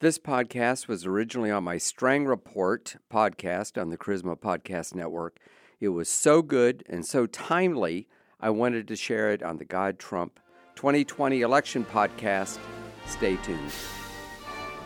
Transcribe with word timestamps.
This 0.00 0.16
podcast 0.16 0.86
was 0.86 1.04
originally 1.04 1.50
on 1.50 1.64
my 1.64 1.76
Strang 1.76 2.24
Report 2.24 2.94
podcast 3.12 3.76
on 3.76 3.90
the 3.90 3.98
Charisma 3.98 4.38
Podcast 4.38 4.94
Network. 4.94 5.40
It 5.80 5.88
was 5.88 6.08
so 6.08 6.40
good 6.40 6.84
and 6.88 7.04
so 7.04 7.26
timely, 7.26 8.06
I 8.38 8.50
wanted 8.50 8.86
to 8.86 8.94
share 8.94 9.32
it 9.32 9.42
on 9.42 9.56
the 9.56 9.64
God 9.64 9.98
Trump 9.98 10.38
2020 10.76 11.40
election 11.40 11.84
podcast. 11.84 12.60
Stay 13.08 13.38
tuned. 13.38 13.72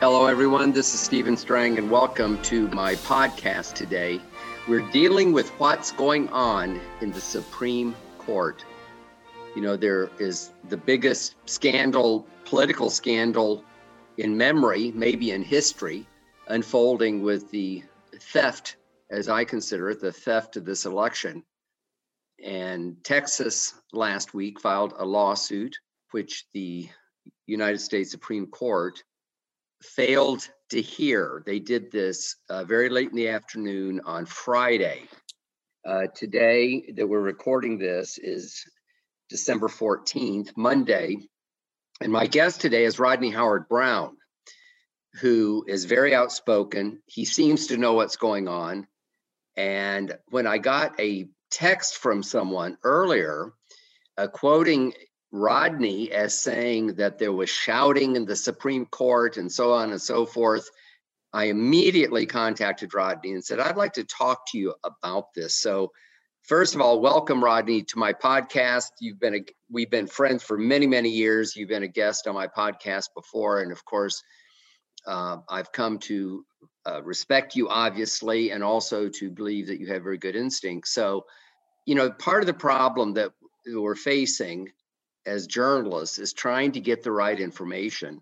Hello, 0.01 0.25
everyone. 0.29 0.73
This 0.73 0.95
is 0.95 1.01
Stephen 1.01 1.37
Strang, 1.37 1.77
and 1.77 1.91
welcome 1.91 2.41
to 2.45 2.69
my 2.69 2.95
podcast 2.95 3.75
today. 3.75 4.19
We're 4.67 4.91
dealing 4.93 5.35
with 5.35 5.51
what's 5.61 5.93
going 5.93 6.31
on 6.31 6.81
in 7.03 7.13
the 7.13 7.21
Supreme 7.21 7.95
Court. 8.17 8.65
You 9.55 9.61
know, 9.61 9.77
there 9.77 10.09
is 10.19 10.53
the 10.71 10.79
biggest 10.79 11.35
scandal, 11.45 12.27
political 12.47 12.89
scandal 12.89 13.63
in 14.17 14.37
memory, 14.37 14.93
maybe 14.95 15.31
in 15.31 15.43
history, 15.43 16.07
unfolding 16.49 17.23
with 17.23 17.51
the 17.51 17.83
theft, 18.21 18.77
as 19.11 19.29
I 19.29 19.45
consider 19.45 19.91
it, 19.91 20.01
the 20.01 20.13
theft 20.13 20.57
of 20.57 20.65
this 20.65 20.87
election. 20.87 21.43
And 22.45 22.97
Texas 23.05 23.75
last 23.93 24.35
week 24.35 24.61
filed 24.61 24.95
a 24.99 25.05
lawsuit, 25.05 25.77
which 26.11 26.45
the 26.53 26.89
United 27.47 27.79
States 27.79 28.11
Supreme 28.11 28.47
Court 28.47 29.03
failed 29.83 30.49
to 30.71 30.81
hear. 30.81 31.43
They 31.47 31.59
did 31.59 31.91
this 31.91 32.37
uh, 32.49 32.65
very 32.65 32.89
late 32.89 33.11
in 33.11 33.17
the 33.17 33.29
afternoon 33.29 34.01
on 34.05 34.27
Friday. 34.27 35.03
Uh, 35.85 36.07
today, 36.15 36.93
that 36.97 37.07
we're 37.07 37.21
recording 37.21 37.79
this, 37.79 38.19
is 38.19 38.65
December 39.29 39.69
14th, 39.69 40.57
Monday. 40.57 41.17
And 42.03 42.11
my 42.11 42.27
guest 42.27 42.61
today 42.61 42.85
is 42.85 42.99
Rodney 42.99 43.31
Howard-Browne, 43.31 44.17
who 45.21 45.65
is 45.69 45.85
very 45.85 46.17
outspoken. 46.17 47.01
He 47.07 47.25
seems 47.25 47.69
to 47.69 47.77
know 47.77 47.93
what's 47.93 48.17
going 48.17 48.49
on. 48.49 48.89
And 49.57 50.19
when 50.27 50.49
I 50.49 50.59
got 50.59 50.99
a 50.99 51.29
text 51.53 51.99
from 51.99 52.25
someone 52.25 52.77
earlier 52.83 53.53
uh, 54.19 54.27
quoting 54.27 54.95
Rodney 55.31 56.11
as 56.11 56.41
saying 56.41 56.97
that 56.97 57.21
there 57.21 57.31
was 57.31 57.49
shouting 57.49 58.17
in 58.17 58.27
the 58.27 58.35
Supreme 58.35 58.87
Court 58.87 59.37
and 59.37 59.51
so 59.51 59.73
on 59.73 59.93
and 59.93 60.03
so 60.03 60.27
forth, 60.27 60.69
I 61.33 61.45
immediately 61.45 62.27
contacted 62.27 62.95
Rodney 62.95 63.31
and 63.31 63.45
said, 63.45 63.61
I'd 63.61 63.77
like 63.77 63.93
to 63.93 64.05
talk 64.05 64.51
to 64.51 64.59
you 64.59 64.75
about 64.83 65.35
this. 65.37 65.55
So 65.55 65.93
First 66.43 66.75
of 66.75 66.81
all, 66.81 67.01
welcome 67.01 67.43
Rodney 67.43 67.83
to 67.83 67.99
my 67.99 68.13
podcast. 68.13 68.91
You've 68.99 69.21
been 69.21 69.37
a 69.37 69.45
we've 69.71 69.91
been 69.91 70.09
friends 70.09 70.43
for 70.43 70.59
many 70.59 70.89
many 70.89 71.09
years. 71.09 71.55
You've 71.55 71.69
been 71.69 71.85
a 71.85 71.89
guest 71.89 72.27
on 72.27 72.35
my 72.35 72.49
podcast 72.49 73.11
before, 73.15 73.61
and 73.61 73.71
of 73.71 73.85
course, 73.85 74.25
uh, 75.07 75.37
I've 75.49 75.71
come 75.71 76.01
to 76.01 76.45
uh, 76.85 77.01
respect 77.05 77.55
you 77.55 77.69
obviously, 77.69 78.51
and 78.51 78.65
also 78.65 79.09
to 79.09 79.31
believe 79.31 79.69
that 79.69 79.79
you 79.79 79.87
have 79.93 80.03
very 80.03 80.19
good 80.19 80.35
instincts. 80.35 80.93
So, 80.93 81.27
you 81.87 81.95
know, 81.95 82.11
part 82.11 82.43
of 82.43 82.49
the 82.49 82.55
problem 82.55 83.15
that 83.15 83.31
we're 83.65 83.95
facing 83.95 84.69
as 85.25 85.47
journalists 85.47 86.19
is 86.19 86.33
trying 86.33 86.73
to 86.73 86.81
get 86.81 87.05
the 87.05 87.13
right 87.13 87.39
information, 87.39 88.21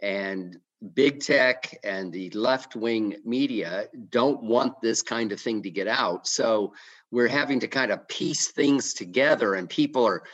and 0.00 0.56
big 0.94 1.20
tech 1.20 1.78
and 1.84 2.12
the 2.12 2.30
left 2.30 2.74
wing 2.74 3.16
media 3.24 3.86
don't 4.10 4.42
want 4.42 4.80
this 4.80 5.02
kind 5.02 5.32
of 5.32 5.40
thing 5.40 5.62
to 5.62 5.70
get 5.70 5.86
out. 5.86 6.26
So 6.26 6.74
we're 7.12 7.28
having 7.28 7.60
to 7.60 7.68
kind 7.68 7.92
of 7.92 8.08
piece 8.08 8.48
things 8.48 8.94
together 8.94 9.54
and 9.54 9.68
people 9.68 10.04
are 10.04 10.24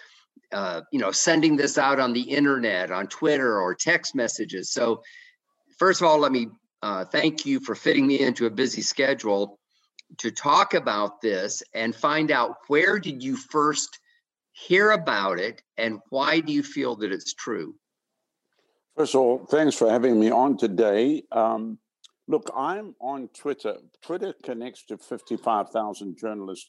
uh, 0.52 0.80
you 0.90 0.98
know 0.98 1.12
sending 1.12 1.56
this 1.56 1.76
out 1.76 2.00
on 2.00 2.14
the 2.14 2.22
internet 2.22 2.90
on 2.90 3.06
twitter 3.06 3.60
or 3.60 3.74
text 3.74 4.14
messages 4.14 4.72
so 4.72 5.02
first 5.78 6.00
of 6.00 6.06
all 6.06 6.18
let 6.18 6.32
me 6.32 6.48
uh, 6.80 7.04
thank 7.04 7.44
you 7.44 7.60
for 7.60 7.74
fitting 7.74 8.06
me 8.06 8.20
into 8.20 8.46
a 8.46 8.50
busy 8.50 8.80
schedule 8.80 9.58
to 10.16 10.30
talk 10.30 10.72
about 10.72 11.20
this 11.20 11.62
and 11.74 11.94
find 11.94 12.30
out 12.30 12.56
where 12.68 12.98
did 12.98 13.22
you 13.22 13.36
first 13.36 13.98
hear 14.52 14.92
about 14.92 15.38
it 15.38 15.60
and 15.76 15.98
why 16.08 16.40
do 16.40 16.52
you 16.52 16.62
feel 16.62 16.96
that 16.96 17.12
it's 17.12 17.34
true 17.34 17.74
first 18.98 19.14
of 19.14 19.20
all 19.20 19.46
thanks 19.46 19.74
for 19.74 19.90
having 19.90 20.18
me 20.18 20.30
on 20.30 20.56
today 20.56 21.22
um, 21.32 21.78
Look, 22.30 22.50
I'm 22.54 22.94
on 23.00 23.28
Twitter. 23.28 23.78
Twitter 24.02 24.34
connects 24.44 24.84
to 24.86 24.98
55,000 24.98 26.18
journalists, 26.18 26.68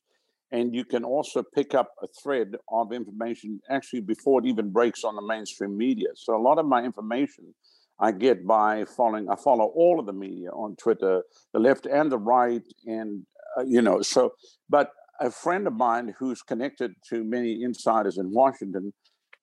and 0.54 0.74
you 0.74 0.86
can 0.86 1.04
also 1.04 1.44
pick 1.44 1.76
up 1.76 1.92
a 2.02 2.08
thread 2.08 2.56
of 2.72 2.94
information 2.94 3.60
actually 3.70 4.00
before 4.00 4.40
it 4.40 4.46
even 4.46 4.70
breaks 4.70 5.04
on 5.04 5.18
the 5.18 5.22
mainstream 5.22 5.78
media. 5.78 6.08
So 6.16 6.34
a 6.34 6.42
lot 6.42 6.60
of 6.60 6.66
my 6.66 6.82
information 6.84 7.54
I 8.00 8.14
get 8.14 8.48
by 8.48 8.86
following. 8.86 9.30
I 9.30 9.36
follow 9.36 9.66
all 9.66 10.00
of 10.00 10.06
the 10.06 10.14
media 10.14 10.50
on 10.52 10.78
Twitter, 10.78 11.24
the 11.52 11.60
left 11.60 11.86
and 11.86 12.10
the 12.10 12.18
right, 12.18 12.64
and 12.86 13.26
uh, 13.58 13.64
you 13.64 13.82
know. 13.82 14.02
So, 14.02 14.36
but 14.70 14.92
a 15.20 15.30
friend 15.30 15.68
of 15.68 15.74
mine 15.74 16.16
who's 16.18 16.42
connected 16.42 16.94
to 17.10 17.26
many 17.26 17.64
insiders 17.64 18.18
in 18.18 18.32
Washington 18.32 18.94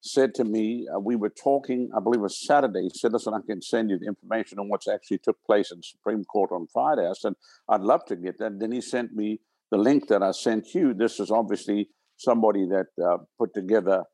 said 0.01 0.35
to 0.35 0.45
me, 0.45 0.87
uh, 0.95 1.01
we 1.01 1.17
were 1.17 1.31
talking, 1.31 1.91
I 1.97 2.01
believe 2.01 2.21
it 2.21 2.23
was 2.23 2.47
Saturday. 2.47 2.83
He 2.83 2.91
said, 2.95 3.13
listen, 3.13 3.35
I 3.35 3.41
can 3.47 3.61
send 3.61 3.91
you 3.91 3.99
the 3.99 4.07
information 4.07 4.59
on 4.59 4.69
what's 4.69 4.89
actually 4.89 5.19
took 5.19 5.43
place 5.45 5.73
in 5.73 5.83
Supreme 5.83 6.25
Court 6.25 6.53
on 6.53 6.67
Friday. 6.73 7.07
I 7.09 7.13
said, 7.15 7.35
I'd 7.69 7.81
love 7.81 8.05
to 8.07 8.17
get 8.17 8.39
that. 8.39 8.59
Then 8.59 8.73
he 8.73 8.81
sent 8.81 9.15
me 9.15 9.41
the 9.71 9.79
link 9.79 10.09
that 10.09 10.23
I 10.23 10.31
sent 10.31 10.75
you. 10.75 10.95
This 10.95 11.19
is 11.19 11.31
obviously 11.31 11.89
somebody 12.17 12.67
that 12.67 12.87
uh, 13.05 13.19
put 13.39 13.53
together 13.55 14.05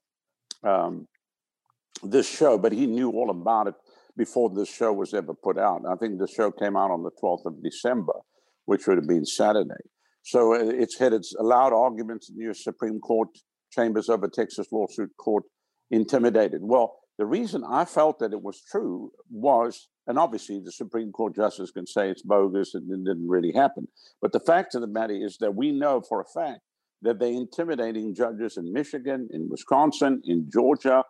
um, 0.65 1.09
this 2.03 2.29
show, 2.29 2.59
but 2.59 2.73
he 2.73 2.87
knew 2.87 3.11
all 3.11 3.31
about 3.31 3.69
it 3.69 3.75
before 4.17 4.51
this 4.51 4.73
show 4.73 4.93
was 4.93 5.15
ever 5.15 5.35
put 5.35 5.59
out. 5.59 5.83
I 5.89 5.97
think 5.97 6.19
the 6.19 6.29
show 6.29 6.51
came 6.51 6.77
out 6.77 6.91
on 6.91 7.03
the 7.03 7.11
12th 7.23 7.47
of 7.47 7.63
December, 7.63 8.15
which 8.67 8.87
would 8.87 8.99
have 8.99 9.09
been 9.09 9.25
Saturday. 9.25 9.85
So 10.23 10.55
uh, 10.55 10.59
it's 10.59 10.99
had 10.99 11.13
its 11.13 11.35
allowed 11.39 11.73
arguments 11.73 12.31
in 12.31 12.37
the 12.37 12.45
U.S. 12.45 12.63
Supreme 12.63 13.01
Court 13.01 13.29
chambers 13.73 14.09
over 14.09 14.29
Texas 14.29 14.67
lawsuit 14.71 15.11
court 15.17 15.45
intimidated. 15.93 16.63
Well, 16.63 16.97
the 17.19 17.27
reason 17.27 17.63
I 17.69 17.85
felt 17.85 18.19
that 18.19 18.33
it 18.33 18.43
was 18.43 18.61
true 18.69 19.13
was, 19.31 19.89
and 20.07 20.19
obviously 20.19 20.61
the 20.65 20.73
Supreme 20.73 21.13
Court 21.13 21.37
justice 21.37 21.71
can 21.71 21.87
say 21.87 22.09
it's 22.09 22.23
bogus 22.23 22.75
and 22.75 22.91
it 22.91 23.05
didn't 23.05 23.29
really 23.29 23.53
happen. 23.53 23.87
But 24.21 24.33
the 24.33 24.41
fact 24.41 24.75
of 24.75 24.81
the 24.81 24.87
matter 24.89 25.15
is 25.15 25.37
that 25.39 25.55
we 25.55 25.71
know 25.71 26.01
for 26.01 26.21
a 26.21 26.25
fact 26.25 26.61
that 27.03 27.21
they're 27.21 27.29
intimidating 27.29 28.15
judges 28.15 28.57
in 28.57 28.73
Michigan, 28.73 29.29
in 29.33 29.49
Wisconsin, 29.49 30.23
in 30.25 30.49
Georgia, 30.51 31.05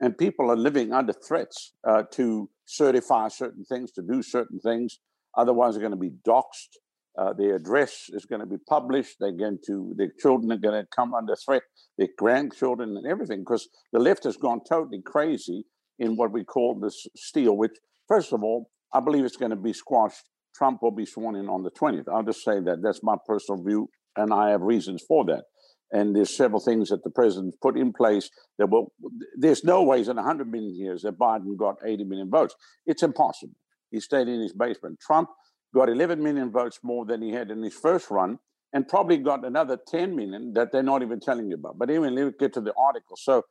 and 0.00 0.16
people 0.16 0.50
are 0.50 0.56
living 0.56 0.92
under 0.92 1.12
threats 1.12 1.72
uh, 1.88 2.02
to 2.12 2.50
certify 2.66 3.28
certain 3.28 3.64
things, 3.64 3.90
to 3.92 4.02
do 4.02 4.22
certain 4.22 4.60
things. 4.60 5.00
Otherwise, 5.36 5.74
they're 5.74 5.80
going 5.80 5.90
to 5.90 5.96
be 5.96 6.12
doxxed. 6.26 6.76
Uh, 7.18 7.32
address 7.52 8.04
is 8.10 8.26
going 8.26 8.40
to 8.40 8.46
be 8.46 8.58
published. 8.68 9.16
They're 9.18 9.32
going 9.32 9.58
to, 9.66 9.92
their 9.96 10.12
children 10.20 10.52
are 10.52 10.56
going 10.56 10.80
to 10.80 10.88
come 10.94 11.14
under 11.14 11.34
threat, 11.34 11.62
their 11.96 12.08
grandchildren 12.16 12.96
and 12.96 13.06
everything, 13.06 13.40
because 13.40 13.68
the 13.92 13.98
left 13.98 14.22
has 14.22 14.36
gone 14.36 14.60
totally 14.68 15.02
crazy 15.04 15.64
in 15.98 16.14
what 16.14 16.32
we 16.32 16.44
call 16.44 16.78
this 16.78 17.06
steal, 17.16 17.56
which, 17.56 17.72
first 18.06 18.32
of 18.32 18.44
all, 18.44 18.70
I 18.94 19.00
believe 19.00 19.24
it's 19.24 19.36
going 19.36 19.50
to 19.50 19.56
be 19.56 19.72
squashed. 19.72 20.22
Trump 20.54 20.80
will 20.80 20.92
be 20.92 21.06
sworn 21.06 21.34
in 21.34 21.48
on 21.48 21.64
the 21.64 21.70
20th. 21.70 22.08
I'll 22.08 22.22
just 22.22 22.44
say 22.44 22.60
that. 22.60 22.82
That's 22.82 23.02
my 23.02 23.16
personal 23.26 23.62
view, 23.64 23.90
and 24.16 24.32
I 24.32 24.50
have 24.50 24.62
reasons 24.62 25.02
for 25.06 25.24
that. 25.26 25.44
And 25.90 26.14
there's 26.14 26.36
several 26.36 26.60
things 26.60 26.90
that 26.90 27.02
the 27.02 27.10
president 27.10 27.54
put 27.62 27.78
in 27.78 27.92
place 27.92 28.30
that 28.58 28.68
will, 28.68 28.92
there's 29.36 29.64
no 29.64 29.82
ways 29.82 30.08
in 30.08 30.16
100 30.16 30.50
million 30.50 30.76
years 30.76 31.02
that 31.02 31.18
Biden 31.18 31.56
got 31.56 31.76
80 31.84 32.04
million 32.04 32.30
votes. 32.30 32.54
It's 32.86 33.02
impossible. 33.02 33.54
He 33.90 34.00
stayed 34.00 34.28
in 34.28 34.40
his 34.40 34.52
basement. 34.52 34.98
Trump 35.00 35.30
got 35.74 35.88
11 35.88 36.22
million 36.22 36.50
votes 36.50 36.80
more 36.82 37.04
than 37.04 37.22
he 37.22 37.30
had 37.30 37.50
in 37.50 37.62
his 37.62 37.74
first 37.74 38.10
run, 38.10 38.38
and 38.72 38.86
probably 38.86 39.16
got 39.18 39.44
another 39.44 39.78
10 39.88 40.14
million 40.14 40.52
that 40.54 40.72
they're 40.72 40.82
not 40.82 41.02
even 41.02 41.20
telling 41.20 41.48
you 41.48 41.56
about. 41.56 41.78
But 41.78 41.90
anyway, 41.90 42.10
let's 42.10 42.36
get 42.38 42.52
to 42.54 42.60
the 42.60 42.74
article. 42.76 43.16
So 43.16 43.42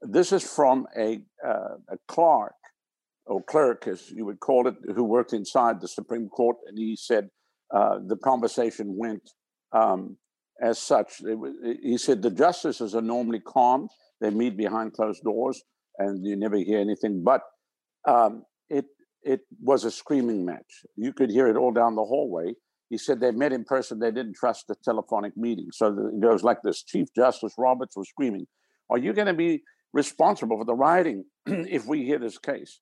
this 0.00 0.32
is 0.32 0.42
from 0.42 0.86
a, 0.96 1.20
uh, 1.46 1.76
a 1.88 1.96
clerk, 2.08 2.54
or 3.26 3.42
clerk, 3.42 3.86
as 3.86 4.10
you 4.10 4.24
would 4.24 4.40
call 4.40 4.66
it, 4.66 4.74
who 4.94 5.04
worked 5.04 5.32
inside 5.32 5.80
the 5.80 5.88
Supreme 5.88 6.28
Court, 6.28 6.56
and 6.66 6.76
he 6.76 6.96
said 6.96 7.28
uh, 7.72 7.98
the 8.04 8.16
conversation 8.16 8.96
went 8.96 9.22
um, 9.72 10.16
as 10.60 10.78
such. 10.78 11.22
he 11.82 11.96
said 11.98 12.22
the 12.22 12.30
justices 12.30 12.94
are 12.94 13.02
normally 13.02 13.40
calm; 13.40 13.88
they 14.20 14.30
meet 14.30 14.56
behind 14.56 14.92
closed 14.92 15.22
doors, 15.22 15.62
and 15.98 16.26
you 16.26 16.36
never 16.36 16.56
hear 16.56 16.80
anything. 16.80 17.22
But 17.24 17.42
um, 18.06 18.44
it 18.68 18.86
it 19.24 19.40
was 19.60 19.84
a 19.84 19.90
screaming 19.90 20.44
match. 20.44 20.84
You 20.96 21.12
could 21.12 21.30
hear 21.30 21.48
it 21.48 21.56
all 21.56 21.72
down 21.72 21.94
the 21.94 22.04
hallway. 22.04 22.54
He 22.90 22.98
said 22.98 23.20
they 23.20 23.30
met 23.30 23.52
in 23.52 23.64
person. 23.64 23.98
They 23.98 24.10
didn't 24.10 24.34
trust 24.34 24.66
the 24.68 24.74
telephonic 24.84 25.36
meeting. 25.36 25.68
So 25.72 25.86
it 25.86 26.20
goes 26.20 26.42
like 26.42 26.58
this 26.62 26.82
Chief 26.82 27.08
Justice 27.14 27.54
Roberts 27.56 27.96
was 27.96 28.08
screaming, 28.08 28.46
Are 28.90 28.98
you 28.98 29.12
going 29.12 29.28
to 29.28 29.34
be 29.34 29.62
responsible 29.92 30.58
for 30.58 30.64
the 30.64 30.74
rioting 30.74 31.24
if 31.46 31.86
we 31.86 32.04
hear 32.04 32.18
this 32.18 32.38
case? 32.38 32.80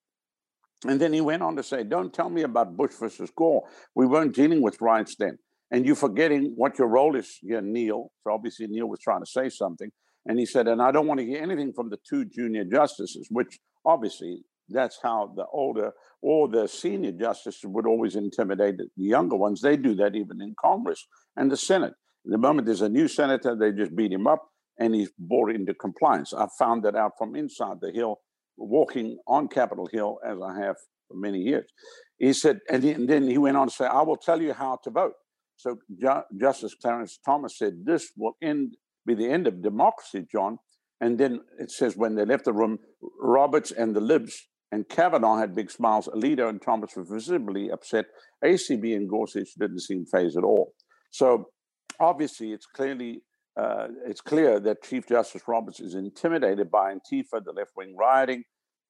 And 0.87 1.01
then 1.01 1.13
he 1.13 1.21
went 1.21 1.43
on 1.43 1.57
to 1.57 1.63
say, 1.63 1.85
Don't 1.85 2.13
tell 2.13 2.31
me 2.31 2.43
about 2.43 2.77
Bush 2.77 2.95
versus 2.99 3.31
Gore. 3.37 3.63
We 3.95 4.07
weren't 4.07 4.35
dealing 4.35 4.63
with 4.63 4.81
riots 4.81 5.15
then. 5.19 5.39
And 5.71 5.87
you're 5.87 5.95
forgetting 5.95 6.55
what 6.57 6.79
your 6.79 6.89
role 6.89 7.15
is 7.15 7.39
here, 7.41 7.61
Neil. 7.61 8.11
So 8.25 8.33
obviously, 8.33 8.67
Neil 8.67 8.89
was 8.89 9.01
trying 9.01 9.21
to 9.21 9.31
say 9.31 9.49
something. 9.49 9.91
And 10.27 10.39
he 10.39 10.47
said, 10.47 10.67
And 10.67 10.83
I 10.83 10.91
don't 10.91 11.07
want 11.07 11.21
to 11.21 11.27
hear 11.27 11.43
anything 11.43 11.73
from 11.73 11.91
the 11.91 11.99
two 12.09 12.25
junior 12.25 12.65
justices, 12.65 13.29
which 13.31 13.59
obviously 13.85 14.43
that's 14.71 14.99
how 15.03 15.33
the 15.37 15.47
older 15.53 15.93
or 16.23 16.49
the 16.49 16.67
senior 16.69 17.13
justices 17.13 17.65
would 17.65 17.87
always 17.87 18.17
intimidate 18.17 18.79
the 18.79 18.89
younger 18.97 19.37
ones. 19.37 19.61
They 19.61 19.77
do 19.77 19.95
that 19.97 20.15
even 20.15 20.41
in 20.41 20.55
Congress 20.61 21.07
and 21.37 21.51
the 21.51 21.57
Senate. 21.57 21.95
The 22.25 22.39
moment 22.39 22.67
there's 22.67 22.83
a 22.83 22.89
new 22.89 23.09
senator, 23.09 23.57
they 23.57 23.73
just 23.73 23.97
beat 23.97 24.13
him 24.13 24.27
up 24.27 24.43
and 24.79 24.95
he's 24.95 25.11
brought 25.19 25.55
into 25.55 25.75
compliance. 25.75 26.35
I 26.35 26.47
found 26.59 26.83
that 26.85 26.95
out 26.95 27.13
from 27.19 27.35
inside 27.35 27.79
the 27.81 27.91
Hill, 27.93 28.21
walking 28.57 29.19
on 29.27 29.49
Capitol 29.49 29.89
Hill 29.91 30.19
as 30.27 30.37
I 30.43 30.59
have 30.61 30.77
for 31.09 31.17
many 31.17 31.39
years. 31.39 31.71
He 32.19 32.33
said, 32.33 32.61
and 32.69 32.83
then 33.09 33.29
he 33.29 33.39
went 33.39 33.57
on 33.57 33.69
to 33.69 33.73
say, 33.73 33.87
I 33.87 34.03
will 34.03 34.17
tell 34.17 34.41
you 34.41 34.53
how 34.53 34.79
to 34.85 34.91
vote. 34.91 35.15
So 35.57 35.77
Ju- 35.99 36.39
Justice 36.39 36.75
Clarence 36.75 37.19
Thomas 37.25 37.59
said, 37.59 37.85
This 37.85 38.13
will 38.17 38.37
end 38.43 38.77
be 39.07 39.15
the 39.15 39.31
end 39.31 39.47
of 39.47 39.63
democracy, 39.63 40.27
John. 40.31 40.59
And 41.01 41.19
then 41.19 41.41
it 41.59 41.71
says, 41.71 41.97
when 41.97 42.15
they 42.15 42.25
left 42.25 42.45
the 42.45 42.53
room, 42.53 42.79
Roberts 43.19 43.71
and 43.71 43.97
the 43.97 44.01
Libs 44.01 44.49
and 44.73 44.89
Kavanaugh 44.89 45.39
had 45.39 45.55
big 45.55 45.71
smiles. 45.71 46.09
Alito 46.09 46.49
and 46.49 46.63
Thomas 46.63 46.95
were 46.97 47.05
visibly 47.05 47.71
upset. 47.71 48.07
ACB 48.45 48.95
and 48.95 49.09
Gorsuch 49.09 49.55
didn't 49.59 49.81
seem 49.81 50.07
fazed 50.07 50.37
at 50.37 50.45
all. 50.45 50.75
So 51.11 51.51
obviously, 51.99 52.53
it's 52.53 52.67
clearly 52.67 53.23
uh, 53.57 53.89
it's 54.07 54.21
clear 54.21 54.61
that 54.61 54.83
Chief 54.83 55.07
Justice 55.09 55.43
Roberts 55.47 55.81
is 55.81 55.95
intimidated 55.95 56.71
by 56.71 56.95
Antifa, 56.95 57.45
the 57.45 57.53
left 57.53 57.73
wing 57.77 57.97
rioting, 57.99 58.45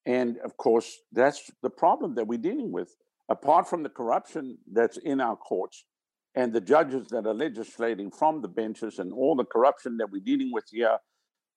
and 0.06 0.36
of 0.44 0.56
course, 0.56 0.98
that's 1.12 1.50
the 1.62 1.70
problem 1.70 2.14
that 2.16 2.26
we're 2.26 2.38
dealing 2.38 2.72
with. 2.72 2.94
Apart 3.28 3.68
from 3.68 3.82
the 3.84 3.88
corruption 3.88 4.58
that's 4.70 4.98
in 4.98 5.20
our 5.20 5.36
courts 5.36 5.84
and 6.34 6.52
the 6.52 6.60
judges 6.60 7.08
that 7.08 7.26
are 7.26 7.34
legislating 7.34 8.10
from 8.10 8.42
the 8.42 8.48
benches 8.48 8.98
and 8.98 9.12
all 9.12 9.36
the 9.36 9.44
corruption 9.44 9.96
that 9.98 10.10
we're 10.10 10.22
dealing 10.24 10.50
with 10.52 10.64
here 10.70 10.98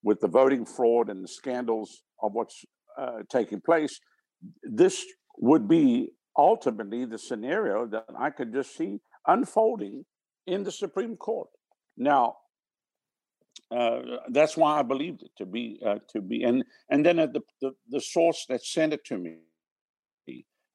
with 0.04 0.20
the 0.20 0.28
voting 0.28 0.66
fraud 0.66 1.10
and 1.10 1.24
the 1.24 1.28
scandals 1.28 2.04
of 2.22 2.34
what's 2.34 2.64
uh, 2.98 3.20
taking 3.30 3.62
place, 3.62 4.00
this 4.64 5.06
would 5.38 5.68
be 5.68 6.10
ultimately 6.38 7.06
the 7.06 7.18
scenario 7.18 7.86
that 7.88 8.06
I 8.18 8.30
could 8.30 8.54
just 8.54 8.76
see 8.76 9.00
unfolding 9.28 10.06
in 10.48 10.64
the 10.64 10.72
Supreme 10.72 11.16
Court. 11.16 11.50
Now, 11.98 12.38
uh, 13.72 14.00
that's 14.30 14.58
why 14.58 14.80
I 14.80 14.84
believed 14.84 15.24
it 15.24 15.32
to 15.38 15.46
be 15.46 15.80
uh, 15.86 16.00
to 16.10 16.22
be 16.22 16.44
and 16.44 16.64
and 16.90 17.06
then 17.06 17.18
the, 17.18 17.42
the, 17.62 17.72
the 17.90 18.02
source 18.02 18.46
that 18.50 18.64
sent 18.64 18.94
it 18.94 19.06
to 19.06 19.18
me, 19.18 19.38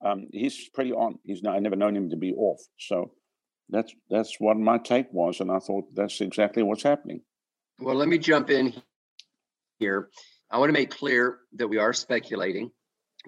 um, 0.04 0.28
he's 0.32 0.68
pretty 0.70 0.92
on. 0.92 1.18
He's 1.24 1.42
not. 1.42 1.56
I 1.56 1.58
never 1.58 1.76
known 1.76 1.96
him 1.96 2.10
to 2.10 2.16
be 2.16 2.32
off. 2.32 2.60
So 2.78 3.12
that's 3.68 3.92
that's 4.10 4.36
what 4.38 4.56
my 4.56 4.78
take 4.78 5.12
was, 5.12 5.40
and 5.40 5.50
I 5.50 5.58
thought 5.58 5.94
that's 5.94 6.20
exactly 6.20 6.62
what's 6.62 6.82
happening. 6.82 7.20
Well, 7.80 7.94
let 7.94 8.08
me 8.08 8.18
jump 8.18 8.50
in 8.50 8.74
here. 9.78 10.08
I 10.50 10.58
want 10.58 10.70
to 10.70 10.72
make 10.72 10.90
clear 10.90 11.38
that 11.54 11.68
we 11.68 11.78
are 11.78 11.92
speculating. 11.92 12.70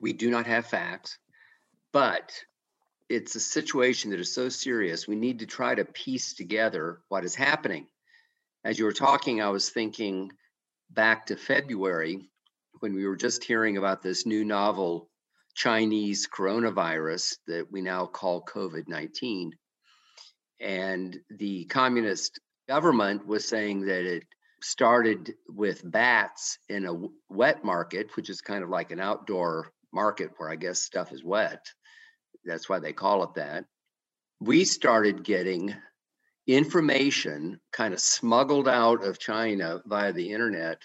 We 0.00 0.12
do 0.12 0.30
not 0.30 0.46
have 0.46 0.66
facts, 0.66 1.18
but 1.92 2.32
it's 3.08 3.34
a 3.34 3.40
situation 3.40 4.10
that 4.10 4.20
is 4.20 4.32
so 4.32 4.48
serious. 4.48 5.08
We 5.08 5.16
need 5.16 5.40
to 5.40 5.46
try 5.46 5.74
to 5.74 5.84
piece 5.84 6.34
together 6.34 7.00
what 7.08 7.24
is 7.24 7.34
happening. 7.34 7.86
As 8.64 8.78
you 8.78 8.84
were 8.84 8.92
talking, 8.92 9.42
I 9.42 9.48
was 9.48 9.70
thinking 9.70 10.30
back 10.90 11.26
to 11.26 11.36
February 11.36 12.28
when 12.78 12.94
we 12.94 13.06
were 13.06 13.16
just 13.16 13.42
hearing 13.44 13.76
about 13.76 14.02
this 14.02 14.26
new 14.26 14.44
novel 14.44 15.10
Chinese 15.54 16.28
coronavirus 16.28 17.36
that 17.46 17.70
we 17.70 17.80
now 17.80 18.06
call 18.06 18.44
COVID 18.44 18.86
19. 18.86 19.52
And 20.60 21.18
the 21.30 21.64
communist 21.64 22.38
government 22.68 23.26
was 23.26 23.48
saying 23.48 23.86
that 23.86 24.04
it 24.04 24.24
started 24.62 25.34
with 25.48 25.88
bats 25.90 26.58
in 26.68 26.86
a 26.86 26.94
wet 27.28 27.64
market, 27.64 28.14
which 28.14 28.30
is 28.30 28.40
kind 28.40 28.62
of 28.62 28.68
like 28.68 28.90
an 28.92 29.00
outdoor 29.00 29.72
market 29.92 30.30
where 30.36 30.50
I 30.50 30.56
guess 30.56 30.80
stuff 30.80 31.12
is 31.12 31.24
wet. 31.24 31.66
That's 32.44 32.68
why 32.68 32.78
they 32.78 32.92
call 32.92 33.22
it 33.24 33.34
that. 33.34 33.64
We 34.40 34.64
started 34.64 35.24
getting 35.24 35.74
information 36.46 37.60
kind 37.72 37.94
of 37.94 38.00
smuggled 38.00 38.68
out 38.68 39.04
of 39.04 39.18
China 39.18 39.82
via 39.86 40.12
the 40.12 40.32
internet 40.32 40.78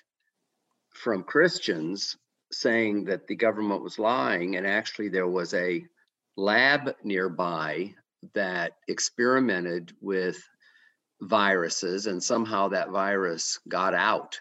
from 0.90 1.24
Christians 1.24 2.18
saying 2.52 3.06
that 3.06 3.28
the 3.28 3.36
government 3.36 3.82
was 3.82 4.00
lying. 4.00 4.56
And 4.56 4.68
actually, 4.68 5.10
there 5.10 5.28
was 5.28 5.54
a 5.54 5.84
lab 6.38 6.96
nearby 7.04 7.94
that 8.34 8.74
experimented 8.88 9.94
with 10.02 10.38
viruses, 11.22 12.08
and 12.08 12.22
somehow 12.22 12.68
that 12.70 12.90
virus 12.90 13.60
got 13.68 13.94
out. 13.94 14.40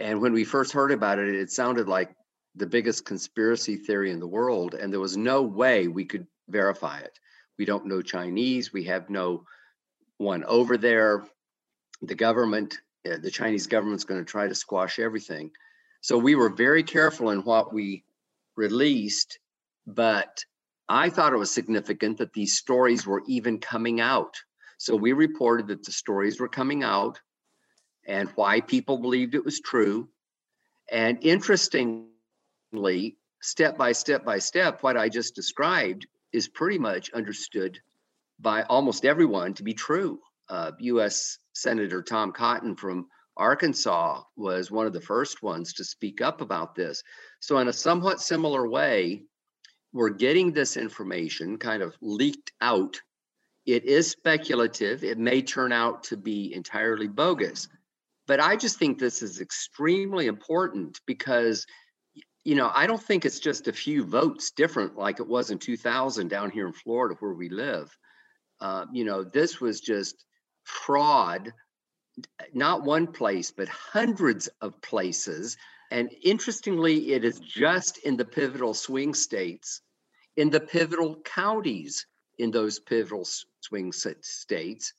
And 0.00 0.20
when 0.20 0.32
we 0.32 0.44
first 0.44 0.72
heard 0.72 0.92
about 0.92 1.18
it, 1.18 1.34
it 1.34 1.50
sounded 1.50 1.88
like 1.88 2.14
the 2.54 2.66
biggest 2.66 3.04
conspiracy 3.04 3.76
theory 3.76 4.10
in 4.10 4.20
the 4.20 4.26
world, 4.26 4.74
and 4.74 4.92
there 4.92 5.00
was 5.00 5.16
no 5.16 5.42
way 5.42 5.88
we 5.88 6.04
could 6.04 6.26
verify 6.48 6.98
it. 6.98 7.18
We 7.58 7.64
don't 7.64 7.86
know 7.86 8.02
Chinese, 8.02 8.72
we 8.72 8.84
have 8.84 9.10
no 9.10 9.44
one 10.18 10.44
over 10.44 10.76
there. 10.76 11.24
The 12.02 12.14
government, 12.14 12.78
uh, 13.10 13.16
the 13.20 13.30
Chinese 13.30 13.66
government's 13.66 14.04
going 14.04 14.20
to 14.20 14.30
try 14.30 14.48
to 14.48 14.54
squash 14.54 14.98
everything. 14.98 15.50
So 16.00 16.18
we 16.18 16.34
were 16.34 16.50
very 16.50 16.82
careful 16.82 17.30
in 17.30 17.40
what 17.40 17.72
we 17.72 18.04
released, 18.56 19.38
but 19.86 20.44
I 20.88 21.08
thought 21.08 21.32
it 21.32 21.38
was 21.38 21.50
significant 21.50 22.18
that 22.18 22.34
these 22.34 22.56
stories 22.56 23.06
were 23.06 23.22
even 23.26 23.58
coming 23.58 24.00
out. 24.00 24.34
So 24.78 24.96
we 24.96 25.12
reported 25.12 25.68
that 25.68 25.84
the 25.84 25.92
stories 25.92 26.38
were 26.38 26.48
coming 26.48 26.82
out 26.82 27.20
and 28.06 28.28
why 28.34 28.60
people 28.60 28.98
believed 28.98 29.34
it 29.34 29.44
was 29.44 29.60
true. 29.60 30.08
And 30.90 31.18
step 33.42 33.76
by 33.76 33.92
step 33.92 34.24
by 34.24 34.38
step, 34.38 34.82
what 34.82 34.96
I 34.96 35.08
just 35.08 35.34
described 35.34 36.06
is 36.32 36.48
pretty 36.48 36.78
much 36.78 37.10
understood 37.12 37.78
by 38.40 38.62
almost 38.64 39.04
everyone 39.04 39.54
to 39.54 39.62
be 39.62 39.74
true. 39.74 40.20
Uh, 40.48 40.72
U.S. 40.78 41.38
Senator 41.52 42.02
Tom 42.02 42.32
Cotton 42.32 42.76
from 42.76 43.06
Arkansas 43.36 44.22
was 44.36 44.70
one 44.70 44.86
of 44.86 44.92
the 44.92 45.00
first 45.00 45.42
ones 45.42 45.72
to 45.74 45.84
speak 45.84 46.20
up 46.20 46.40
about 46.40 46.74
this. 46.74 47.02
So, 47.40 47.58
in 47.58 47.68
a 47.68 47.72
somewhat 47.72 48.20
similar 48.20 48.68
way, 48.68 49.22
we're 49.92 50.10
getting 50.10 50.52
this 50.52 50.76
information 50.76 51.58
kind 51.58 51.82
of 51.82 51.96
leaked 52.00 52.52
out 52.60 53.00
it 53.66 53.84
is 53.84 54.10
speculative. 54.10 55.04
It 55.04 55.18
may 55.18 55.40
turn 55.40 55.72
out 55.72 56.04
to 56.04 56.16
be 56.16 56.52
entirely 56.54 57.08
bogus. 57.08 57.68
But 58.26 58.40
I 58.40 58.56
just 58.56 58.78
think 58.78 58.98
this 58.98 59.22
is 59.22 59.40
extremely 59.40 60.26
important 60.26 61.00
because, 61.06 61.66
you 62.44 62.54
know, 62.54 62.70
I 62.74 62.86
don't 62.86 63.02
think 63.02 63.24
it's 63.24 63.40
just 63.40 63.68
a 63.68 63.72
few 63.72 64.04
votes 64.04 64.50
different 64.50 64.96
like 64.96 65.18
it 65.18 65.26
was 65.26 65.50
in 65.50 65.58
2000 65.58 66.28
down 66.28 66.50
here 66.50 66.66
in 66.66 66.72
Florida 66.74 67.16
where 67.18 67.32
we 67.32 67.48
live. 67.48 67.96
Uh, 68.60 68.84
you 68.92 69.04
know, 69.04 69.24
this 69.24 69.60
was 69.60 69.80
just 69.80 70.26
fraud, 70.64 71.52
not 72.52 72.84
one 72.84 73.06
place, 73.06 73.50
but 73.50 73.68
hundreds 73.68 74.48
of 74.60 74.80
places. 74.82 75.56
And 75.90 76.12
interestingly, 76.22 77.12
it 77.12 77.24
is 77.24 77.40
just 77.40 77.98
in 77.98 78.16
the 78.16 78.24
pivotal 78.24 78.74
swing 78.74 79.14
states, 79.14 79.80
in 80.36 80.50
the 80.50 80.60
pivotal 80.60 81.16
counties 81.24 82.06
in 82.38 82.50
those 82.50 82.78
pivotal 82.78 83.26
swing 83.60 83.92
states. 83.92 84.92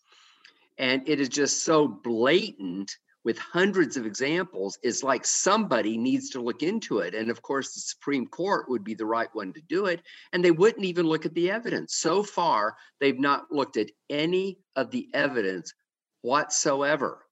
And 0.77 1.07
it 1.07 1.19
is 1.19 1.29
just 1.29 1.63
so 1.63 1.87
blatant 1.87 2.97
with 3.25 3.39
hundreds 3.39 3.97
of 3.97 4.05
examples. 4.05 4.77
It's 4.83 5.01
like 5.03 5.25
somebody 5.25 5.97
needs 5.97 6.29
to 6.29 6.41
look 6.41 6.61
into 6.61 6.99
it. 6.99 7.15
And 7.15 7.31
of 7.31 7.41
course, 7.41 7.73
the 7.73 7.79
Supreme 7.81 8.27
Court 8.27 8.69
would 8.69 8.83
be 8.83 8.93
the 8.93 9.05
right 9.05 9.29
one 9.33 9.51
to 9.53 9.61
do 9.67 9.87
it. 9.87 10.01
And 10.31 10.45
they 10.45 10.51
wouldn't 10.51 10.85
even 10.85 11.07
look 11.07 11.25
at 11.25 11.33
the 11.33 11.49
evidence. 11.49 11.95
So 11.95 12.21
far, 12.21 12.75
they've 13.01 13.19
not 13.19 13.51
looked 13.51 13.77
at 13.77 13.89
any 14.11 14.59
of 14.75 14.91
the 14.91 15.09
evidence 15.11 15.73
whatsoever. 16.21 17.25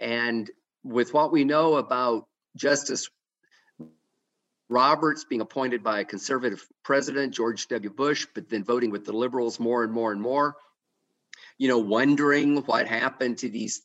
And 0.00 0.50
with 0.82 1.12
what 1.12 1.32
we 1.32 1.44
know 1.44 1.74
about 1.74 2.26
Justice 2.56 3.10
Roberts 4.70 5.24
being 5.24 5.42
appointed 5.42 5.84
by 5.84 6.00
a 6.00 6.04
conservative 6.04 6.66
president, 6.82 7.34
George 7.34 7.68
W. 7.68 7.90
Bush, 7.90 8.26
but 8.34 8.48
then 8.48 8.64
voting 8.64 8.90
with 8.90 9.04
the 9.04 9.12
liberals 9.12 9.60
more 9.60 9.84
and 9.84 9.92
more 9.92 10.12
and 10.12 10.20
more. 10.20 10.56
You 11.58 11.68
know, 11.68 11.78
wondering 11.78 12.62
what 12.62 12.86
happened 12.86 13.38
to 13.38 13.50
these 13.50 13.82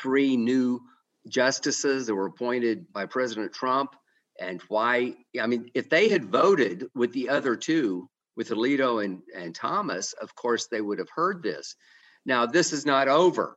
three 0.00 0.36
new 0.36 0.80
justices 1.28 2.06
that 2.06 2.14
were 2.14 2.26
appointed 2.26 2.92
by 2.92 3.06
President 3.06 3.52
Trump 3.52 3.94
and 4.38 4.60
why. 4.68 5.14
I 5.40 5.46
mean, 5.46 5.70
if 5.74 5.90
they 5.90 6.08
had 6.08 6.24
voted 6.24 6.86
with 6.94 7.12
the 7.12 7.28
other 7.28 7.56
two, 7.56 8.08
with 8.36 8.50
Alito 8.50 9.04
and, 9.04 9.20
and 9.36 9.54
Thomas, 9.54 10.12
of 10.14 10.34
course, 10.34 10.66
they 10.66 10.80
would 10.80 10.98
have 10.98 11.10
heard 11.14 11.42
this. 11.42 11.76
Now, 12.24 12.46
this 12.46 12.72
is 12.72 12.86
not 12.86 13.08
over. 13.08 13.56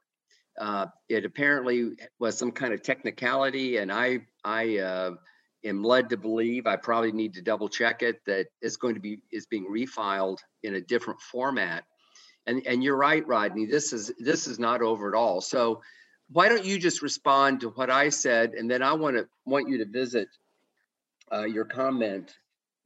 Uh, 0.59 0.87
it 1.09 1.25
apparently 1.25 1.91
was 2.19 2.37
some 2.37 2.51
kind 2.51 2.73
of 2.73 2.83
technicality, 2.83 3.77
and 3.77 3.91
I, 3.91 4.19
I, 4.43 4.77
uh, 4.79 5.11
am 5.63 5.83
led 5.83 6.09
to 6.09 6.17
believe 6.17 6.67
i 6.67 6.75
probably 6.75 7.11
need 7.11 7.33
to 7.33 7.41
double 7.41 7.69
check 7.69 8.01
it 8.03 8.19
that 8.25 8.47
it's 8.61 8.77
going 8.77 8.95
to 8.95 8.99
be 8.99 9.19
is 9.31 9.45
being 9.45 9.65
refiled 9.65 10.37
in 10.63 10.75
a 10.75 10.81
different 10.81 11.21
format 11.21 11.83
and 12.47 12.65
and 12.67 12.83
you're 12.83 12.97
right 12.97 13.25
rodney 13.27 13.65
this 13.65 13.93
is 13.93 14.11
this 14.19 14.47
is 14.47 14.59
not 14.59 14.81
over 14.81 15.07
at 15.07 15.15
all 15.15 15.41
so 15.41 15.81
why 16.31 16.49
don't 16.49 16.65
you 16.65 16.79
just 16.79 17.01
respond 17.01 17.61
to 17.61 17.69
what 17.69 17.89
i 17.89 18.09
said 18.09 18.53
and 18.53 18.69
then 18.69 18.81
i 18.81 18.93
want 18.93 19.15
to 19.15 19.27
want 19.45 19.69
you 19.69 19.77
to 19.77 19.85
visit 19.85 20.27
uh, 21.31 21.45
your 21.45 21.65
comment 21.65 22.35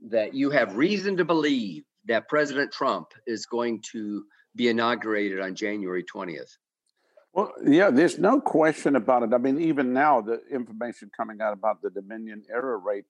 that 0.09 0.33
you 0.33 0.49
have 0.51 0.75
reason 0.75 1.17
to 1.17 1.25
believe 1.25 1.83
that 2.07 2.27
President 2.27 2.71
Trump 2.71 3.09
is 3.25 3.45
going 3.45 3.81
to 3.91 4.23
be 4.55 4.69
inaugurated 4.69 5.39
on 5.39 5.55
January 5.55 6.03
20th? 6.03 6.57
Well, 7.33 7.51
yeah, 7.65 7.91
there's 7.91 8.17
no 8.17 8.39
question 8.39 8.95
about 8.95 9.23
it. 9.23 9.33
I 9.33 9.37
mean, 9.37 9.61
even 9.61 9.93
now, 9.93 10.21
the 10.21 10.41
information 10.51 11.11
coming 11.15 11.41
out 11.41 11.53
about 11.53 11.81
the 11.81 11.89
Dominion 11.89 12.43
error 12.49 12.79
rate, 12.79 13.05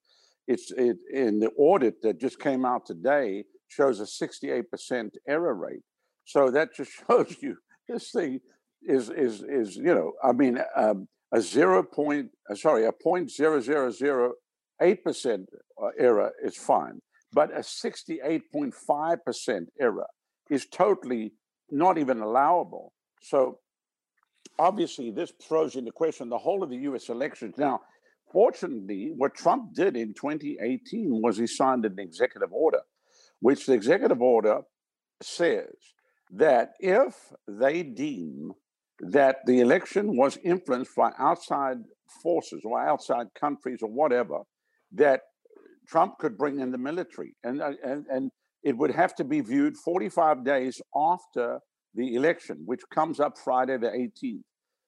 it's 0.47 0.71
it, 0.71 0.97
in 1.11 1.39
the 1.39 1.51
audit 1.57 2.01
that 2.01 2.19
just 2.19 2.39
came 2.39 2.65
out 2.65 2.85
today 2.85 3.45
shows 3.69 3.99
a 3.99 4.03
68% 4.03 5.11
error 5.27 5.53
rate. 5.53 5.83
So 6.25 6.51
that 6.51 6.73
just 6.75 6.91
shows 7.07 7.37
you 7.41 7.57
this 7.87 8.11
thing 8.11 8.41
is 8.87 9.09
is 9.09 9.43
is 9.43 9.75
you 9.75 9.93
know, 9.93 10.13
I 10.23 10.31
mean, 10.31 10.59
um, 10.75 11.07
a 11.33 11.41
zero 11.41 11.83
point, 11.83 12.29
uh, 12.49 12.55
sorry, 12.55 12.85
a 12.85 12.91
point 12.91 13.31
zero 13.31 13.59
zero 13.59 13.91
zero 13.91 14.33
eight 14.81 15.03
percent 15.03 15.49
uh, 15.81 15.89
error 15.99 16.31
is 16.43 16.55
fine, 16.55 16.99
but 17.33 17.51
a 17.51 17.59
68.5% 17.59 19.65
error 19.79 20.07
is 20.49 20.65
totally 20.67 21.33
not 21.69 21.97
even 21.97 22.21
allowable. 22.21 22.93
So 23.21 23.59
obviously, 24.57 25.11
this 25.11 25.33
throws 25.47 25.75
into 25.75 25.91
question 25.91 26.29
the 26.29 26.37
whole 26.37 26.63
of 26.63 26.69
the 26.69 26.77
US 26.77 27.09
elections. 27.09 27.55
Now, 27.57 27.81
fortunately, 28.31 29.11
what 29.15 29.35
Trump 29.35 29.73
did 29.73 29.97
in 29.97 30.13
2018 30.13 31.21
was 31.21 31.37
he 31.37 31.47
signed 31.47 31.83
an 31.85 31.99
executive 31.99 32.53
order, 32.53 32.81
which 33.39 33.65
the 33.65 33.73
executive 33.73 34.21
order 34.21 34.61
says 35.21 35.73
that 36.31 36.73
if 36.79 37.33
they 37.47 37.83
deem 37.83 38.53
that 38.99 39.37
the 39.45 39.59
election 39.59 40.17
was 40.17 40.37
influenced 40.43 40.95
by 40.95 41.11
outside 41.19 41.77
forces 42.23 42.61
or 42.63 42.79
outside 42.79 43.27
countries 43.39 43.79
or 43.81 43.89
whatever, 43.89 44.39
that 44.93 45.21
Trump 45.87 46.17
could 46.19 46.37
bring 46.37 46.59
in 46.59 46.71
the 46.71 46.77
military. 46.77 47.35
And, 47.43 47.61
uh, 47.61 47.71
and, 47.83 48.05
and 48.09 48.31
it 48.63 48.77
would 48.77 48.91
have 48.91 49.15
to 49.15 49.23
be 49.23 49.41
viewed 49.41 49.77
45 49.77 50.43
days 50.43 50.81
after 50.95 51.59
the 51.93 52.15
election, 52.15 52.63
which 52.65 52.81
comes 52.93 53.19
up 53.19 53.37
Friday 53.37 53.77
the 53.77 53.87
18th. 53.87 54.41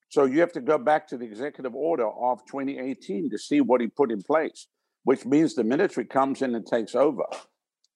So 0.09 0.25
you 0.25 0.39
have 0.39 0.51
to 0.53 0.61
go 0.61 0.77
back 0.77 1.07
to 1.09 1.17
the 1.17 1.25
executive 1.25 1.75
order 1.75 2.07
of 2.07 2.39
2018 2.49 3.29
to 3.29 3.37
see 3.37 3.61
what 3.61 3.79
he 3.79 3.87
put 3.87 4.11
in 4.11 4.23
place, 4.23 4.67
which 5.03 5.25
means 5.25 5.53
the 5.53 5.63
military 5.63 6.05
comes 6.05 6.41
in 6.41 6.55
and 6.55 6.65
takes 6.65 6.95
over. 6.95 7.23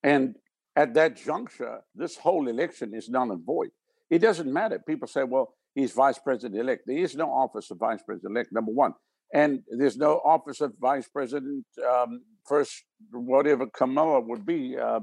And 0.03 0.35
at 0.75 0.93
that 0.93 1.17
juncture, 1.17 1.81
this 1.95 2.17
whole 2.17 2.47
election 2.47 2.93
is 2.93 3.09
null 3.09 3.31
and 3.31 3.43
void. 3.43 3.69
It 4.09 4.19
doesn't 4.19 4.51
matter. 4.51 4.79
People 4.79 5.07
say, 5.07 5.23
well, 5.23 5.55
he's 5.75 5.91
vice 5.91 6.19
president 6.19 6.59
elect. 6.59 6.83
There 6.85 6.97
is 6.97 7.15
no 7.15 7.29
office 7.31 7.71
of 7.71 7.77
vice 7.79 8.01
president 8.03 8.35
elect, 8.35 8.51
number 8.51 8.71
one. 8.71 8.93
And 9.33 9.61
there's 9.77 9.97
no 9.97 10.21
office 10.23 10.61
of 10.61 10.73
vice 10.79 11.07
president, 11.07 11.65
um, 11.89 12.21
first, 12.45 12.83
whatever 13.11 13.65
Kamala 13.67 14.21
would 14.21 14.45
be, 14.45 14.77
uh, 14.77 14.99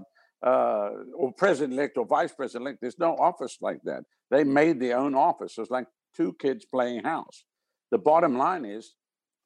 uh, 0.47 0.91
or 1.17 1.33
president 1.37 1.75
elect 1.75 1.99
or 1.99 2.07
vice 2.07 2.33
president 2.33 2.67
elect. 2.67 2.79
There's 2.81 2.99
no 2.99 3.17
office 3.17 3.59
like 3.61 3.81
that. 3.85 4.03
They 4.31 4.45
made 4.45 4.81
their 4.81 4.99
own 4.99 5.15
office. 5.15 5.59
It's 5.59 5.71
like 5.71 5.87
two 6.17 6.35
kids 6.41 6.65
playing 6.65 7.03
house. 7.03 7.45
The 7.91 7.99
bottom 7.99 8.39
line 8.39 8.65
is 8.65 8.95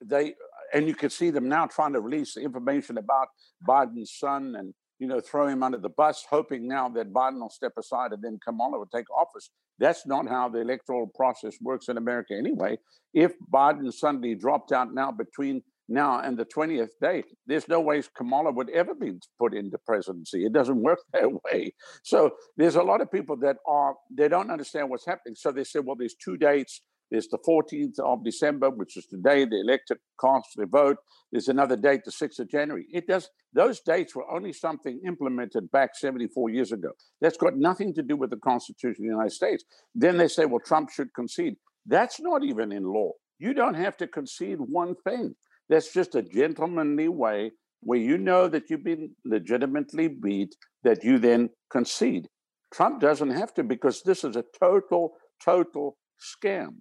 they, 0.04 0.34
and 0.74 0.86
you 0.86 0.94
can 0.94 1.10
see 1.10 1.30
them 1.30 1.48
now 1.48 1.66
trying 1.66 1.94
to 1.94 2.00
release 2.00 2.34
the 2.34 2.42
information 2.42 2.98
about 2.98 3.28
Biden's 3.66 4.12
son 4.18 4.54
and 4.56 4.74
you 4.98 5.06
know, 5.06 5.20
throw 5.20 5.48
him 5.48 5.62
under 5.62 5.78
the 5.78 5.88
bus, 5.88 6.24
hoping 6.28 6.68
now 6.68 6.88
that 6.90 7.12
Biden 7.12 7.40
will 7.40 7.50
step 7.50 7.72
aside 7.78 8.12
and 8.12 8.22
then 8.22 8.38
Kamala 8.44 8.78
will 8.78 8.86
take 8.86 9.10
office. 9.10 9.50
That's 9.78 10.06
not 10.06 10.28
how 10.28 10.48
the 10.48 10.60
electoral 10.60 11.10
process 11.14 11.56
works 11.60 11.88
in 11.88 11.96
America 11.96 12.34
anyway. 12.34 12.78
If 13.12 13.32
Biden 13.52 13.92
suddenly 13.92 14.34
dropped 14.34 14.72
out 14.72 14.94
now 14.94 15.10
between 15.10 15.62
now 15.88 16.20
and 16.20 16.38
the 16.38 16.46
20th 16.46 16.90
date, 17.02 17.26
there's 17.46 17.68
no 17.68 17.80
way 17.80 18.02
Kamala 18.16 18.52
would 18.52 18.70
ever 18.70 18.94
be 18.94 19.12
put 19.38 19.52
into 19.52 19.78
presidency. 19.78 20.46
It 20.46 20.52
doesn't 20.52 20.80
work 20.80 21.00
that 21.12 21.28
way. 21.44 21.74
So 22.04 22.30
there's 22.56 22.76
a 22.76 22.82
lot 22.82 23.00
of 23.00 23.10
people 23.10 23.36
that 23.38 23.56
are, 23.66 23.94
they 24.10 24.28
don't 24.28 24.50
understand 24.50 24.90
what's 24.90 25.06
happening. 25.06 25.34
So 25.34 25.50
they 25.50 25.64
say, 25.64 25.80
well, 25.80 25.96
there's 25.96 26.14
two 26.14 26.36
dates 26.36 26.82
there's 27.14 27.28
the 27.28 27.38
14th 27.38 28.00
of 28.00 28.24
December, 28.24 28.70
which 28.70 28.96
is 28.96 29.06
today 29.06 29.44
the 29.44 29.60
elected 29.60 29.98
cast 30.20 30.48
their 30.56 30.66
vote. 30.66 30.96
There's 31.30 31.46
another 31.46 31.76
date, 31.76 32.00
the 32.04 32.10
6th 32.10 32.40
of 32.40 32.50
January. 32.50 32.86
It 32.92 33.06
does 33.06 33.30
those 33.52 33.78
dates 33.78 34.16
were 34.16 34.28
only 34.28 34.52
something 34.52 35.00
implemented 35.06 35.70
back 35.70 35.90
74 35.94 36.50
years 36.50 36.72
ago. 36.72 36.90
That's 37.20 37.36
got 37.36 37.56
nothing 37.56 37.94
to 37.94 38.02
do 38.02 38.16
with 38.16 38.30
the 38.30 38.36
Constitution 38.38 39.04
of 39.04 39.10
the 39.10 39.14
United 39.14 39.30
States. 39.30 39.62
Then 39.94 40.16
they 40.16 40.26
say, 40.26 40.44
well, 40.44 40.58
Trump 40.58 40.90
should 40.90 41.14
concede. 41.14 41.54
That's 41.86 42.20
not 42.20 42.42
even 42.42 42.72
in 42.72 42.82
law. 42.82 43.12
You 43.38 43.54
don't 43.54 43.74
have 43.74 43.96
to 43.98 44.08
concede 44.08 44.58
one 44.58 44.96
thing. 45.04 45.36
That's 45.68 45.92
just 45.92 46.16
a 46.16 46.22
gentlemanly 46.22 47.06
way 47.06 47.52
where 47.78 48.00
you 48.00 48.18
know 48.18 48.48
that 48.48 48.70
you've 48.70 48.82
been 48.82 49.14
legitimately 49.24 50.08
beat, 50.08 50.56
that 50.82 51.04
you 51.04 51.20
then 51.20 51.50
concede. 51.70 52.26
Trump 52.72 53.00
doesn't 53.00 53.30
have 53.30 53.54
to 53.54 53.62
because 53.62 54.02
this 54.02 54.24
is 54.24 54.34
a 54.34 54.44
total, 54.58 55.12
total 55.44 55.96
scam 56.20 56.78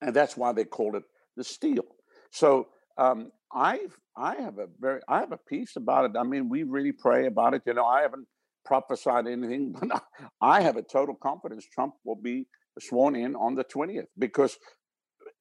and 0.00 0.14
that's 0.14 0.36
why 0.36 0.52
they 0.52 0.64
called 0.64 0.96
it 0.96 1.04
the 1.36 1.44
steal. 1.44 1.84
So 2.30 2.68
um, 2.98 3.32
I 3.52 3.80
I 4.16 4.36
have 4.36 4.58
a 4.58 4.66
very 4.78 5.00
I 5.08 5.20
have 5.20 5.32
a 5.32 5.38
piece 5.38 5.76
about 5.76 6.04
it. 6.10 6.16
I 6.16 6.22
mean, 6.22 6.48
we 6.48 6.62
really 6.62 6.92
pray 6.92 7.26
about 7.26 7.54
it. 7.54 7.62
You 7.66 7.74
know, 7.74 7.86
I 7.86 8.02
haven't 8.02 8.26
prophesied 8.64 9.26
anything, 9.26 9.72
but 9.80 10.02
I 10.40 10.60
have 10.60 10.76
a 10.76 10.82
total 10.82 11.14
confidence 11.14 11.66
Trump 11.66 11.94
will 12.04 12.20
be 12.20 12.46
sworn 12.78 13.16
in 13.16 13.34
on 13.36 13.54
the 13.54 13.64
twentieth 13.64 14.06
because 14.18 14.56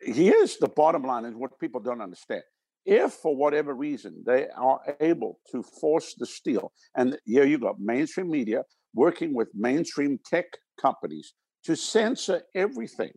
here's 0.01 0.57
the 0.57 0.69
bottom 0.69 1.03
line: 1.03 1.25
is 1.25 1.35
what 1.35 1.59
people 1.59 1.81
don't 1.81 2.01
understand. 2.01 2.43
If 2.85 3.13
for 3.13 3.35
whatever 3.35 3.73
reason 3.73 4.23
they 4.25 4.47
are 4.55 4.79
able 4.99 5.39
to 5.51 5.61
force 5.61 6.15
the 6.17 6.25
steal, 6.25 6.71
and 6.95 7.17
here 7.25 7.45
you 7.45 7.59
go, 7.59 7.75
mainstream 7.79 8.31
media 8.31 8.63
working 8.95 9.35
with 9.35 9.49
mainstream 9.53 10.19
tech 10.25 10.45
companies 10.81 11.33
to 11.63 11.75
censor 11.75 12.41
everything 12.55 13.11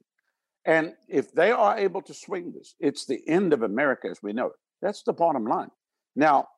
and 0.65 0.93
if 1.09 1.33
they 1.33 1.51
are 1.51 1.77
able 1.77 2.03
to 2.03 2.15
swing 2.15 2.53
this, 2.53 2.75
it's 2.79 3.05
the 3.07 3.21
end 3.27 3.53
of 3.53 3.63
America 3.63 4.09
as 4.11 4.23
we 4.23 4.33
know 4.33 4.47
it. 4.47 4.53
That's 4.81 5.03
the 5.03 5.13
bottom 5.13 5.45
line. 5.45 5.71
Now, 6.15 6.49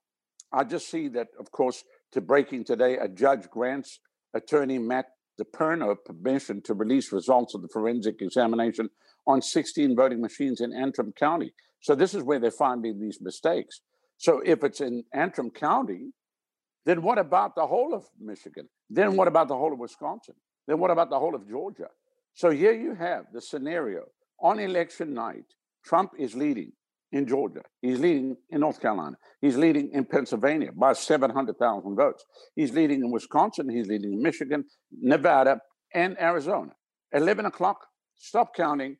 I 0.53 0.65
just 0.65 0.91
see 0.91 1.09
that, 1.09 1.29
of 1.39 1.51
course, 1.51 1.85
to 2.13 2.21
breaking 2.21 2.65
today, 2.65 2.97
a 2.97 3.09
judge 3.09 3.49
grants 3.51 4.01
attorney 4.35 4.79
Matt 4.79 5.07
DePerno 5.41 5.97
permission 6.05 6.63
to 6.63 6.75
release 6.75 7.13
results 7.13 7.55
of 7.55 7.63
the 7.63 7.69
forensic 7.69 8.21
examination 8.21 8.91
on 9.27 9.43
16 9.43 9.97
voting 9.97 10.21
machines 10.21 10.61
in 10.61 10.73
Antrim 10.73 11.13
County. 11.13 11.53
So 11.81 11.95
this 11.95 12.15
is 12.15 12.23
where 12.23 12.39
they're 12.39 12.51
finding 12.51 13.01
these 13.01 13.19
mistakes. 13.21 13.81
So 14.17 14.41
if 14.45 14.63
it's 14.63 14.81
in 14.81 15.05
Antrim 15.13 15.51
County, 15.51 16.13
then 16.87 17.03
what 17.03 17.19
about 17.19 17.55
the 17.57 17.67
whole 17.67 17.95
of 17.95 18.05
Michigan? 18.21 18.69
Then 18.91 19.17
what 19.17 19.29
about 19.29 19.49
the 19.49 19.57
whole 19.57 19.73
of 19.73 19.79
Wisconsin? 19.79 20.35
Then 20.67 20.79
what 20.79 20.91
about 20.91 21.11
the 21.11 21.19
whole 21.19 21.35
of 21.35 21.49
Georgia? 21.49 21.89
So 22.35 22.51
here 22.51 22.73
you 22.73 22.95
have 22.95 23.27
the 23.33 23.41
scenario. 23.41 24.03
On 24.41 24.59
election 24.59 25.15
night, 25.15 25.45
Trump 25.85 26.13
is 26.19 26.35
leading 26.35 26.73
in 27.13 27.27
Georgia. 27.29 27.63
He's 27.81 28.01
leading 28.01 28.37
in 28.51 28.61
North 28.61 28.81
Carolina. 28.81 29.17
He's 29.41 29.57
leading 29.57 29.91
in 29.93 30.05
Pennsylvania 30.05 30.71
by 30.73 30.95
700,000 30.95 31.95
votes. 31.95 32.25
He's 32.57 32.73
leading 32.73 33.05
in 33.05 33.11
Wisconsin. 33.13 33.69
He's 33.69 33.87
leading 33.87 34.15
in 34.15 34.23
Michigan, 34.23 34.65
Nevada, 34.91 35.61
and 35.95 36.21
Arizona. 36.21 36.73
11 37.13 37.47
o'clock, 37.47 37.79
stop 38.17 38.55
counting, 38.55 38.97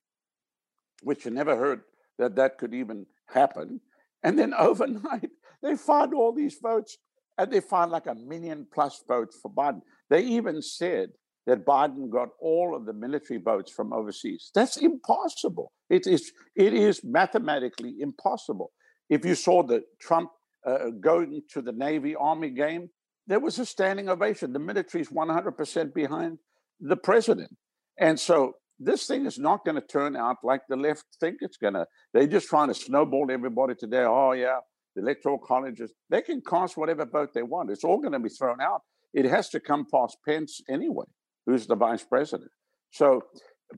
which 1.03 1.25
you 1.25 1.33
never 1.33 1.57
heard 1.57 1.81
that 2.19 2.37
that 2.37 2.57
could 2.57 2.73
even 2.73 3.05
happen. 3.29 3.81
And 4.23 4.39
then 4.39 4.55
overnight, 4.59 5.31
they 5.61 5.75
find 5.75 6.15
all 6.15 6.33
these 6.33 6.59
votes 6.63 6.97
and 7.37 7.51
they 7.51 7.61
find 7.61 7.91
like 7.91 8.07
a 8.07 8.15
million 8.15 8.69
plus 8.73 9.03
votes 9.09 9.37
for 9.43 9.51
Biden. 9.51 9.81
They 10.09 10.23
even 10.23 10.63
said 10.63 11.11
that 11.47 11.67
Biden 11.67 12.11
got 12.11 12.29
all 12.41 12.75
of 12.75 12.87
the 12.87 12.93
military 12.93 13.39
votes 13.39 13.71
from 13.71 13.93
overseas. 13.93 14.51
That's 14.55 14.77
impossible. 14.77 15.73
It 15.91 16.07
is, 16.07 16.33
it 16.57 16.73
is 16.73 17.03
mathematically 17.05 17.97
impossible. 18.01 18.73
If 19.11 19.25
you 19.25 19.35
saw 19.35 19.63
the 19.63 19.83
Trump 20.01 20.31
uh, 20.67 20.91
going 21.01 21.43
to 21.53 21.61
the 21.61 21.73
Navy 21.73 22.17
Army 22.17 22.51
game, 22.51 22.89
there 23.27 23.41
was 23.41 23.59
a 23.59 23.67
standing 23.67 24.09
ovation. 24.09 24.53
The 24.53 24.59
military 24.59 25.03
is 25.03 25.11
100% 25.11 25.95
behind 25.95 26.39
the 26.81 26.97
president. 26.97 27.55
And 27.99 28.19
so 28.19 28.55
this 28.79 29.07
thing 29.07 29.27
is 29.27 29.39
not 29.39 29.65
going 29.65 29.77
to 29.77 29.87
turn 29.87 30.17
out 30.17 30.37
like 30.43 30.63
the 30.69 30.77
left 30.77 31.05
think 31.21 31.37
it's 31.41 31.59
going 31.59 31.75
to. 31.75 31.87
They're 32.13 32.27
just 32.27 32.49
trying 32.49 32.69
to 32.69 32.75
snowball 32.75 33.31
everybody 33.31 33.75
today. 33.75 34.05
Oh, 34.07 34.33
yeah, 34.33 34.59
the 34.97 35.03
electoral 35.03 35.39
colleges, 35.39 35.93
they 36.09 36.23
can 36.23 36.41
cast 36.41 36.77
whatever 36.77 37.05
vote 37.05 37.31
they 37.35 37.43
want. 37.43 37.71
It's 37.71 37.85
all 37.85 37.99
going 37.99 38.13
to 38.13 38.19
be 38.19 38.31
thrown 38.31 38.61
out. 38.61 38.81
It 39.13 39.27
has 39.27 39.49
to 39.51 39.61
come 39.61 39.87
past 39.93 40.17
Pence 40.27 40.61
anyway 40.69 41.05
who's 41.47 41.67
the 41.67 41.77
vice 41.77 42.05
president. 42.05 42.51
So 42.91 43.23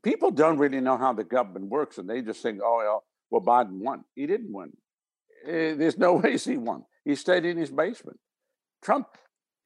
people 0.02 0.30
don't 0.30 0.58
really 0.58 0.80
know 0.80 0.96
how 0.96 1.12
the 1.12 1.24
government 1.24 1.70
works, 1.70 1.98
and 1.98 2.08
they 2.08 2.22
just 2.22 2.42
think, 2.42 2.60
oh, 2.62 3.00
well, 3.30 3.42
Biden 3.42 3.80
won. 3.80 4.04
He 4.14 4.26
didn't 4.26 4.52
win. 4.52 4.72
Eh, 5.46 5.74
there's 5.74 5.98
no 5.98 6.14
ways 6.24 6.44
he 6.44 6.56
won. 6.56 6.84
He 7.04 7.14
stayed 7.14 7.44
in 7.44 7.56
his 7.56 7.70
basement. 7.70 8.18
Trump, 8.82 9.06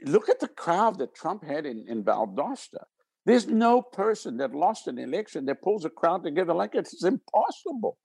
look 0.04 0.28
at 0.28 0.40
the 0.40 0.48
crowd 0.48 0.98
that 0.98 1.14
Trump 1.14 1.44
had 1.44 1.66
in, 1.66 1.84
in 1.88 2.04
Valdosta. 2.04 2.84
There's 3.26 3.46
no 3.46 3.82
person 3.82 4.38
that 4.38 4.54
lost 4.54 4.86
an 4.86 4.98
election 4.98 5.44
that 5.46 5.62
pulls 5.62 5.84
a 5.84 5.90
crowd 5.90 6.24
together 6.24 6.54
like 6.54 6.74
it. 6.74 6.88
It's 6.92 7.04
impossible. 7.04 7.98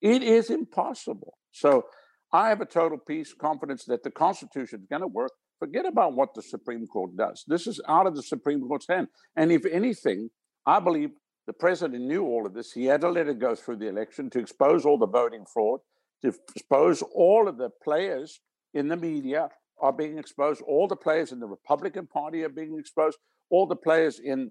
It 0.00 0.22
is 0.22 0.50
impossible. 0.50 1.34
So 1.52 1.84
I 2.32 2.48
have 2.48 2.60
a 2.62 2.66
total 2.66 2.98
peace, 2.98 3.34
confidence 3.34 3.84
that 3.84 4.02
the 4.02 4.10
Constitution 4.10 4.80
is 4.80 4.86
going 4.88 5.02
to 5.02 5.08
work 5.08 5.32
Forget 5.62 5.86
about 5.86 6.14
what 6.14 6.34
the 6.34 6.42
Supreme 6.42 6.88
Court 6.88 7.16
does. 7.16 7.44
This 7.46 7.68
is 7.68 7.80
out 7.88 8.08
of 8.08 8.16
the 8.16 8.22
Supreme 8.24 8.66
Court's 8.66 8.88
hand. 8.88 9.06
And 9.36 9.52
if 9.52 9.64
anything, 9.64 10.28
I 10.66 10.80
believe 10.80 11.10
the 11.46 11.52
president 11.52 12.02
knew 12.02 12.24
all 12.24 12.46
of 12.46 12.52
this. 12.52 12.72
He 12.72 12.86
had 12.86 13.00
to 13.02 13.08
let 13.08 13.28
it 13.28 13.38
go 13.38 13.54
through 13.54 13.76
the 13.76 13.86
election 13.86 14.28
to 14.30 14.40
expose 14.40 14.84
all 14.84 14.98
the 14.98 15.06
voting 15.06 15.44
fraud, 15.46 15.78
to 16.22 16.34
expose 16.56 17.00
all 17.14 17.46
of 17.46 17.58
the 17.58 17.70
players 17.80 18.40
in 18.74 18.88
the 18.88 18.96
media 18.96 19.50
are 19.80 19.92
being 19.92 20.18
exposed. 20.18 20.62
All 20.62 20.88
the 20.88 20.96
players 20.96 21.30
in 21.30 21.38
the 21.38 21.46
Republican 21.46 22.08
Party 22.08 22.42
are 22.42 22.48
being 22.48 22.76
exposed. 22.76 23.18
All 23.48 23.68
the 23.68 23.76
players 23.76 24.18
in 24.18 24.50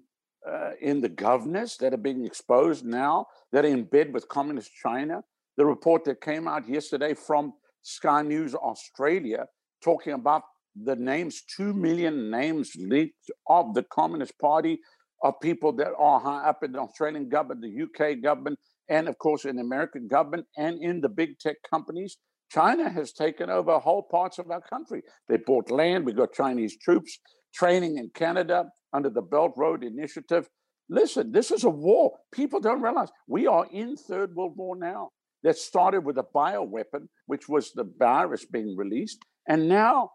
uh, 0.50 0.70
in 0.80 1.02
the 1.02 1.10
governors 1.10 1.76
that 1.76 1.92
are 1.92 1.98
being 2.08 2.24
exposed 2.24 2.86
now 2.86 3.26
that 3.52 3.66
are 3.66 3.68
in 3.68 3.84
bed 3.84 4.14
with 4.14 4.28
communist 4.28 4.70
China. 4.82 5.22
The 5.58 5.66
report 5.66 6.06
that 6.06 6.22
came 6.22 6.48
out 6.48 6.66
yesterday 6.66 7.12
from 7.12 7.52
Sky 7.82 8.22
News 8.22 8.54
Australia 8.54 9.44
talking 9.82 10.14
about 10.14 10.44
the 10.80 10.96
names, 10.96 11.42
two 11.42 11.72
million 11.72 12.30
names 12.30 12.72
leaked 12.78 13.30
of 13.48 13.74
the 13.74 13.82
Communist 13.84 14.38
Party 14.38 14.78
of 15.22 15.34
people 15.40 15.72
that 15.72 15.92
are 15.98 16.20
high 16.20 16.48
up 16.48 16.62
in 16.62 16.72
the 16.72 16.80
Australian 16.80 17.28
government, 17.28 17.62
the 17.62 17.82
UK 17.82 18.22
government, 18.22 18.58
and 18.88 19.08
of 19.08 19.18
course 19.18 19.44
in 19.44 19.56
the 19.56 19.62
American 19.62 20.08
government 20.08 20.46
and 20.56 20.82
in 20.82 21.00
the 21.00 21.08
big 21.08 21.38
tech 21.38 21.56
companies. 21.70 22.16
China 22.50 22.90
has 22.90 23.12
taken 23.12 23.48
over 23.48 23.78
whole 23.78 24.02
parts 24.02 24.38
of 24.38 24.50
our 24.50 24.60
country. 24.60 25.02
They 25.28 25.38
bought 25.38 25.70
land. 25.70 26.04
We've 26.04 26.16
got 26.16 26.34
Chinese 26.34 26.76
troops 26.76 27.18
training 27.54 27.96
in 27.96 28.10
Canada 28.14 28.66
under 28.92 29.08
the 29.08 29.22
Belt 29.22 29.52
Road 29.56 29.82
Initiative. 29.82 30.48
Listen, 30.90 31.32
this 31.32 31.50
is 31.50 31.64
a 31.64 31.70
war. 31.70 32.12
People 32.32 32.60
don't 32.60 32.82
realize 32.82 33.08
we 33.26 33.46
are 33.46 33.66
in 33.72 33.96
Third 33.96 34.34
World 34.34 34.54
War 34.56 34.76
now. 34.76 35.10
That 35.44 35.56
started 35.56 36.04
with 36.04 36.18
a 36.18 36.24
bioweapon, 36.34 37.08
which 37.26 37.48
was 37.48 37.72
the 37.72 37.90
virus 37.98 38.44
being 38.44 38.76
released, 38.76 39.18
and 39.48 39.68
now 39.68 40.10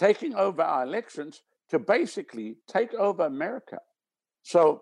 taking 0.00 0.34
over 0.34 0.62
our 0.62 0.82
elections 0.84 1.42
to 1.68 1.78
basically 1.78 2.56
take 2.66 2.94
over 2.94 3.26
America. 3.26 3.76
So 4.42 4.80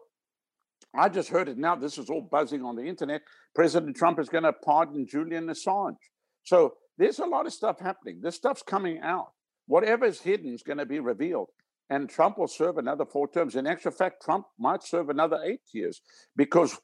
I 0.97 1.09
just 1.09 1.29
heard 1.29 1.49
it 1.49 1.59
now. 1.59 1.75
This 1.75 1.99
is 1.99 2.09
all 2.09 2.23
buzzing 2.23 2.65
on 2.65 2.77
the 2.77 2.85
internet. 2.85 3.23
President 3.53 3.97
Trump 3.97 4.21
is 4.21 4.29
going 4.29 4.45
to 4.45 4.53
pardon 4.53 5.07
Julian 5.07 5.49
Assange. 5.49 5.97
So 6.45 6.75
there's 6.97 7.19
a 7.19 7.27
lot 7.27 7.47
of 7.47 7.53
stuff 7.53 7.81
happening. 7.81 8.21
This 8.23 8.37
stuff's 8.37 8.63
coming 8.63 9.01
out. 9.01 9.33
Whatever's 9.67 10.21
hidden 10.21 10.55
is 10.55 10.63
going 10.63 10.79
to 10.79 10.87
be 10.87 11.01
revealed. 11.01 11.49
And 11.91 12.09
Trump 12.09 12.39
will 12.39 12.49
serve 12.49 12.79
another 12.79 13.05
four 13.05 13.29
terms. 13.29 13.57
In 13.57 13.67
actual 13.67 13.91
fact, 13.91 14.23
Trump 14.23 14.47
might 14.59 14.85
serve 14.85 15.11
another 15.11 15.41
eight 15.45 15.63
years 15.73 16.01
because, 16.37 16.79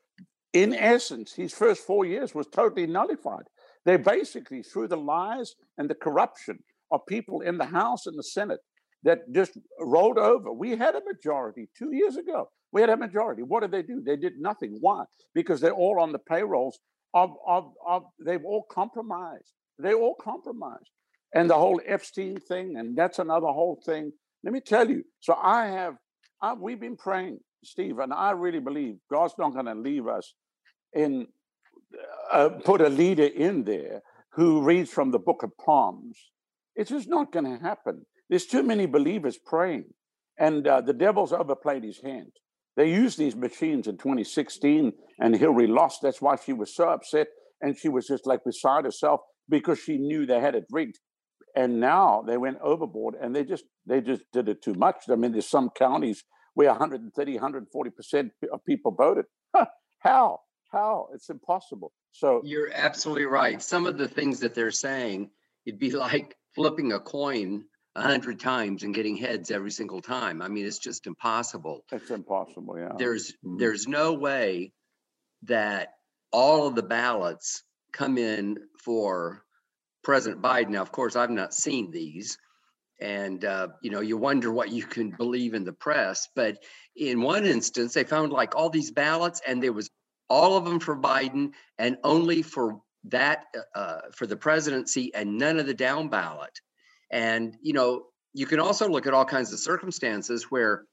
in 0.53 0.75
essence, 0.75 1.35
his 1.35 1.53
first 1.53 1.87
four 1.87 2.05
years 2.05 2.35
was 2.35 2.49
totally 2.49 2.87
nullified. 2.87 3.45
They 3.85 3.97
basically, 3.97 4.63
through 4.63 4.89
the 4.89 4.97
lies 4.97 5.55
and 5.79 5.89
the 5.89 5.95
corruption 5.95 6.59
of 6.95 7.01
people 7.07 7.41
in 7.41 7.59
the 7.59 7.71
House 7.81 8.07
and 8.07 8.17
the 8.19 8.29
Senate, 8.39 8.61
that 9.05 9.19
just 9.33 9.53
rolled 9.81 10.19
over. 10.19 10.53
We 10.53 10.71
had 10.71 10.95
a 10.95 11.03
majority 11.13 11.69
two 11.79 11.93
years 11.93 12.17
ago. 12.17 12.49
We 12.73 12.81
had 12.81 12.91
a 12.91 12.97
majority. 12.97 13.43
What 13.43 13.61
did 13.61 13.71
they 13.71 13.83
do? 13.83 14.03
They 14.05 14.17
did 14.17 14.35
nothing. 14.39 14.79
Why? 14.81 15.05
Because 15.35 15.61
they're 15.61 15.81
all 15.85 16.01
on 16.01 16.13
the 16.13 16.19
payrolls 16.19 16.79
of, 17.13 17.31
of, 17.47 17.65
of 17.87 18.03
they've 18.25 18.45
all 18.45 18.65
compromised. 18.71 19.53
They 19.79 19.95
all 19.95 20.17
compromised. 20.21 20.91
And 21.35 21.51
the 21.51 21.55
whole 21.55 21.81
Epstein 21.85 22.39
thing, 22.41 22.77
and 22.79 22.97
that's 22.97 23.19
another 23.19 23.49
whole 23.49 23.81
thing. 23.85 24.13
Let 24.43 24.53
me 24.53 24.61
tell 24.61 24.89
you. 24.89 25.05
So 25.21 25.35
I 25.35 25.67
have, 25.67 25.95
I, 26.41 26.55
we've 26.55 26.81
been 26.81 26.97
praying, 26.97 27.39
Steve, 27.63 27.99
and 27.99 28.13
I 28.13 28.31
really 28.31 28.61
believe 28.61 28.97
God's 29.11 29.35
not 29.39 29.53
going 29.53 29.67
to 29.67 29.75
leave 29.75 30.07
us 30.07 30.35
in, 30.93 31.27
uh, 32.33 32.51
put 32.65 32.81
a 32.81 32.89
leader 32.89 33.27
in 33.27 33.65
there 33.65 34.01
who 34.33 34.63
reads 34.63 34.91
from 34.91 35.11
the 35.11 35.19
book 35.19 35.43
of 35.43 35.51
Palms. 35.65 36.17
It's 36.75 36.91
just 36.91 37.09
not 37.09 37.33
going 37.33 37.45
to 37.45 37.63
happen. 37.63 38.07
There's 38.29 38.47
too 38.47 38.63
many 38.63 38.87
believers 38.87 39.39
praying, 39.39 39.85
and 40.39 40.67
uh, 40.67 40.81
the 40.81 40.93
devil's 40.93 41.33
overplayed 41.33 41.85
his 41.85 42.01
hand. 42.01 42.33
They 42.77 42.91
used 42.91 43.19
these 43.19 43.37
machines 43.37 43.87
in 43.87 43.99
2016, 43.99 44.93
and 45.21 45.37
Hillary 45.37 45.67
lost. 45.67 46.03
That's 46.03 46.21
why 46.21 46.37
she 46.37 46.53
was 46.53 46.75
so 46.75 46.89
upset, 46.89 47.29
and 47.61 47.77
she 47.77 47.89
was 47.89 48.07
just 48.07 48.27
like 48.27 48.41
beside 48.45 48.85
herself 48.85 49.21
because 49.49 49.79
she 49.79 49.99
knew 49.99 50.27
they 50.27 50.41
had 50.41 50.55
it 50.55 50.65
rigged. 50.71 50.99
And 51.55 51.79
now 51.79 52.25
they 52.27 52.37
went 52.37 52.59
overboard, 52.61 53.15
and 53.21 53.35
they 53.35 53.45
just 53.45 53.65
they 53.87 54.01
just 54.01 54.23
did 54.33 54.49
it 54.49 54.63
too 54.63 54.75
much. 54.75 55.05
I 55.09 55.15
mean, 55.15 55.33
there's 55.33 55.49
some 55.49 55.71
counties 55.71 56.25
where 56.55 56.69
130, 56.69 57.33
140 57.33 57.91
percent 57.91 58.33
of 58.53 58.65
people 58.65 58.91
voted. 58.93 59.27
How? 60.01 60.41
How? 60.73 61.09
It's 61.15 61.31
impossible. 61.31 61.93
So 62.11 62.43
you're 62.45 62.71
absolutely 62.75 63.27
right. 63.27 63.63
Some 63.63 63.87
of 63.87 63.99
the 63.99 64.09
things 64.09 64.41
that 64.41 64.55
they're 64.55 64.71
saying, 64.71 65.31
it'd 65.67 65.81
be 65.81 65.91
like 65.91 66.37
flipping 66.55 66.93
a 66.93 67.01
coin 67.01 67.65
a 67.97 68.03
hundred 68.03 68.41
times 68.41 68.83
and 68.83 68.95
getting 68.95 69.17
heads 69.17 69.51
every 69.51 69.71
single 69.71 70.01
time. 70.01 70.43
I 70.43 70.49
mean, 70.49 70.67
it's 70.67 70.79
just 70.79 71.07
impossible. 71.07 71.85
It's 71.93 72.11
impossible. 72.11 72.79
Yeah. 72.79 72.93
There's 72.99 73.33
mm-hmm. 73.33 73.59
there's 73.59 73.87
no 73.87 74.15
way 74.15 74.73
that 75.45 75.89
all 76.33 76.67
of 76.67 76.75
the 76.75 76.83
ballots 76.83 77.63
come 77.93 78.19
in 78.19 78.59
for 78.83 79.45
President 80.03 80.43
Biden. 80.43 80.71
Now, 80.71 80.83
of 80.83 80.91
course, 80.91 81.15
I've 81.17 81.31
not 81.31 81.55
seen 81.55 81.91
these, 81.91 82.37
and 83.01 83.45
uh, 83.45 83.69
you 83.83 83.91
know, 83.91 84.01
you 84.01 84.17
wonder 84.17 84.51
what 84.53 84.71
you 84.71 84.85
can 84.85 85.11
believe 85.11 85.55
in 85.55 85.65
the 85.65 85.73
press. 85.73 86.29
But 86.35 86.59
in 86.97 87.21
one 87.21 87.45
instance, 87.45 87.95
they 87.95 88.05
found 88.05 88.33
like 88.33 88.57
all 88.57 88.71
these 88.71 88.91
ballots, 88.91 89.41
and 89.47 89.63
there 89.63 89.73
was 89.73 89.89
all 90.29 90.57
of 90.57 90.65
them 90.65 90.81
for 90.81 90.97
Biden, 90.97 91.53
and 91.79 91.97
only 92.03 92.43
for 92.43 92.81
that 93.09 93.45
uh, 93.75 93.79
uh 93.79 94.01
for 94.13 94.27
the 94.27 94.37
presidency, 94.37 95.13
and 95.15 95.39
none 95.39 95.59
of 95.59 95.67
the 95.67 95.75
down 95.75 96.09
ballot. 96.09 96.61
And, 97.11 97.57
you 97.63 97.73
know, 97.73 98.07
you 98.33 98.47
can 98.47 98.61
also 98.61 98.89
look 98.89 99.07
at 99.07 99.15
all 99.15 99.25
kinds 99.25 99.53
of 99.53 99.61
circumstances 99.61 100.51
where 100.51 100.85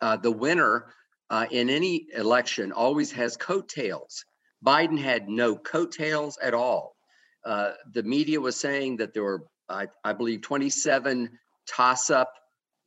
uh, 0.00 0.16
the 0.16 0.30
winner 0.30 0.92
uh, 1.30 1.46
in 1.50 1.70
any 1.70 2.06
election 2.14 2.72
always 2.72 3.12
has 3.12 3.36
coattails. 3.36 4.24
Biden 4.64 4.98
had 4.98 5.28
no 5.28 5.56
coattails 5.56 6.38
at 6.42 6.54
all. 6.54 6.96
Uh, 7.44 7.72
the 7.92 8.02
media 8.02 8.40
was 8.40 8.56
saying 8.56 8.96
that 8.98 9.14
there 9.14 9.22
were, 9.22 9.44
I, 9.68 9.86
I 10.04 10.12
believe, 10.12 10.42
27 10.42 11.30
toss 11.66 12.10
up 12.10 12.32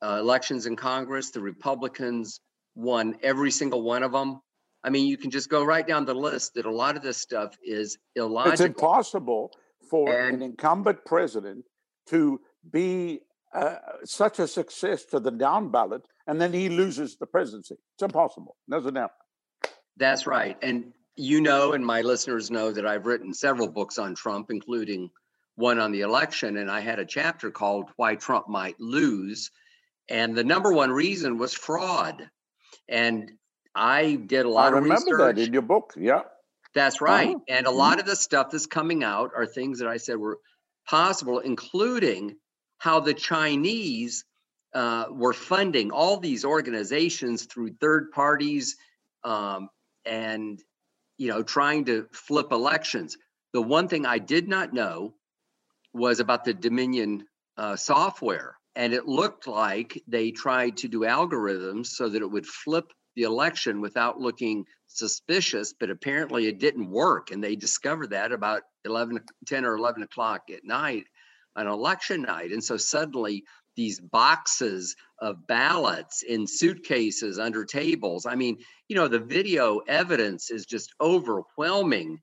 uh, 0.04 0.18
elections 0.20 0.66
in 0.66 0.76
Congress. 0.76 1.32
The 1.32 1.42
Republicans 1.42 2.42
won 2.76 3.16
every 3.24 3.52
single 3.52 3.82
one 3.82 4.04
of 4.04 4.12
them. 4.12 4.42
I 4.84 4.90
mean, 4.90 5.08
you 5.08 5.18
can 5.18 5.32
just 5.32 5.50
go 5.50 5.64
right 5.64 5.86
down 5.86 6.06
the 6.06 6.14
list 6.14 6.56
that 6.56 6.66
a 6.66 6.72
lot 6.72 6.96
of 6.96 7.04
this 7.04 7.18
stuff 7.18 7.56
is 7.64 7.98
illogical. 8.16 8.52
It's 8.54 8.62
impossible 8.62 9.52
for 9.90 10.12
and, 10.12 10.38
an 10.38 10.42
incumbent 10.42 11.06
president 11.06 11.66
to 12.08 12.42
be 12.70 13.22
uh, 13.54 13.76
such 14.06 14.40
a 14.40 14.48
success 14.48 15.06
to 15.06 15.20
the 15.20 15.32
down 15.32 15.70
ballot 15.70 16.04
and 16.28 16.40
then 16.40 16.54
he 16.54 16.70
loses 16.70 17.18
the 17.18 17.26
presidency. 17.26 17.76
It's 17.96 18.04
impossible. 18.04 18.56
Doesn't 18.70 18.96
happen. 18.96 19.16
That's 19.98 20.26
right. 20.26 20.58
And 20.62 20.94
you 21.18 21.42
know, 21.42 21.74
and 21.74 21.86
my 21.86 22.02
listeners 22.02 22.50
know 22.50 22.72
that 22.72 22.86
I've 22.86 23.06
written 23.06 23.34
several 23.34 23.68
books 23.68 23.98
on 23.98 24.16
Trump, 24.16 24.50
including 24.50 25.10
one 25.56 25.78
on 25.78 25.92
the 25.92 26.02
election. 26.02 26.58
And 26.58 26.72
I 26.72 26.80
had 26.80 27.00
a 27.00 27.06
chapter 27.06 27.52
called 27.52 27.90
Why 27.98 28.16
Trump 28.16 28.48
Might 28.48 28.80
Lose. 28.80 29.52
And 30.10 30.36
the 30.36 30.44
number 30.44 30.72
one 30.72 30.92
reason 30.92 31.38
was 31.38 31.54
fraud. 31.54 32.30
And 32.88 33.32
I 33.76 34.16
did 34.16 34.46
a 34.46 34.50
lot 34.50 34.74
I 34.74 34.78
of 34.78 34.84
remember 34.84 35.16
research. 35.16 35.36
that 35.36 35.42
in 35.42 35.54
your 35.54 35.62
book. 35.62 35.94
Yeah. 35.98 36.22
That's 36.74 37.02
right. 37.02 37.36
Uh-huh. 37.36 37.40
And 37.48 37.66
a 37.66 37.70
mm-hmm. 37.70 37.78
lot 37.78 38.00
of 38.00 38.06
the 38.06 38.16
stuff 38.16 38.52
that's 38.52 38.66
coming 38.66 39.04
out 39.04 39.32
are 39.36 39.46
things 39.46 39.80
that 39.80 39.88
I 39.88 39.98
said 39.98 40.18
were 40.18 40.40
possible, 40.88 41.40
including 41.40 42.36
how 42.78 43.00
the 43.00 43.14
Chinese 43.14 44.26
uh, 44.74 45.06
were 45.12 45.34
funding 45.34 45.92
all 45.92 46.18
these 46.18 46.46
organizations 46.46 47.46
through 47.46 47.76
third 47.80 48.12
parties 48.12 48.78
um, 49.24 49.70
and 50.06 50.62
you 51.18 51.28
know 51.28 51.44
trying 51.44 51.86
to 51.86 52.08
flip 52.12 52.52
elections. 52.52 53.18
The 53.54 53.62
one 53.62 53.88
thing 53.88 54.06
I 54.06 54.18
did 54.18 54.48
not 54.48 54.74
know 54.74 55.14
was 55.94 56.20
about 56.20 56.46
the 56.46 56.54
Dominion 56.54 57.26
uh, 57.58 57.76
software, 57.76 58.56
and 58.76 58.94
it 58.94 59.08
looked 59.08 59.46
like 59.46 60.02
they 60.08 60.32
tried 60.32 60.78
to 60.78 60.88
do 60.88 61.02
algorithms 61.02 61.88
so 61.88 62.08
that 62.08 62.22
it 62.22 62.32
would 62.32 62.48
flip 62.48 62.92
the 63.22 63.28
election 63.28 63.82
without 63.82 64.20
looking 64.20 64.66
suspicious, 64.88 65.74
but 65.80 65.92
apparently 65.92 66.48
it 66.48 66.60
didn't 66.60 66.90
work. 66.90 67.30
And 67.32 67.44
they 67.44 67.56
discovered 67.56 68.10
that 68.12 68.32
about 68.32 68.64
11, 68.86 69.20
10 69.46 69.66
or 69.66 69.76
11 69.76 70.04
o'clock 70.04 70.44
at 70.52 70.66
night 70.66 71.06
an 71.56 71.68
election 71.68 72.24
night. 72.24 72.52
And 72.52 72.64
so 72.64 72.78
suddenly 72.78 73.44
these 73.76 74.00
boxes 74.00 74.96
of 75.20 75.46
ballots 75.48 76.24
in 76.24 76.48
suitcases 76.48 77.38
under 77.40 77.64
tables. 77.64 78.26
I 78.26 78.36
mean, 78.36 78.58
you 78.88 78.96
know, 78.96 79.08
the 79.08 79.20
video 79.20 79.80
evidence 79.80 80.50
is 80.50 80.66
just 80.66 80.94
overwhelming. 81.00 82.22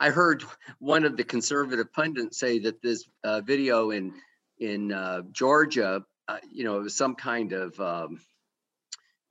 I 0.00 0.10
heard 0.10 0.44
one 0.78 1.04
of 1.04 1.16
the 1.16 1.24
conservative 1.24 1.92
pundits 1.92 2.38
say 2.38 2.58
that 2.60 2.82
this 2.82 3.08
uh, 3.24 3.40
video 3.40 3.90
in 3.92 4.12
in 4.58 4.92
uh, 4.92 5.22
Georgia, 5.32 6.04
uh, 6.28 6.38
you 6.52 6.64
know, 6.64 6.78
it 6.78 6.82
was 6.82 6.96
some 6.96 7.14
kind 7.14 7.52
of 7.52 7.78
um, 7.80 8.20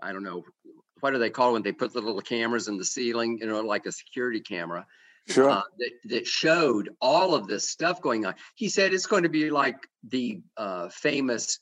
I 0.01 0.11
don't 0.11 0.23
know 0.23 0.43
what 1.01 1.11
do 1.11 1.19
they 1.19 1.29
call 1.29 1.49
it 1.49 1.53
when 1.53 1.63
they 1.63 1.71
put 1.71 1.93
the 1.93 2.01
little 2.01 2.21
cameras 2.21 2.67
in 2.67 2.77
the 2.77 2.85
ceiling, 2.85 3.37
you 3.39 3.47
know, 3.47 3.61
like 3.61 3.85
a 3.85 3.91
security 3.91 4.39
camera 4.39 4.85
sure. 5.27 5.49
Uh, 5.49 5.61
that, 5.77 5.91
that 6.05 6.27
showed 6.27 6.89
all 7.01 7.35
of 7.35 7.47
this 7.47 7.67
stuff 7.67 8.01
going 8.01 8.25
on. 8.25 8.35
He 8.55 8.69
said 8.69 8.93
it's 8.93 9.05
going 9.05 9.23
to 9.23 9.29
be 9.29 9.49
like 9.49 9.77
the 10.07 10.41
uh, 10.57 10.89
famous 10.89 11.59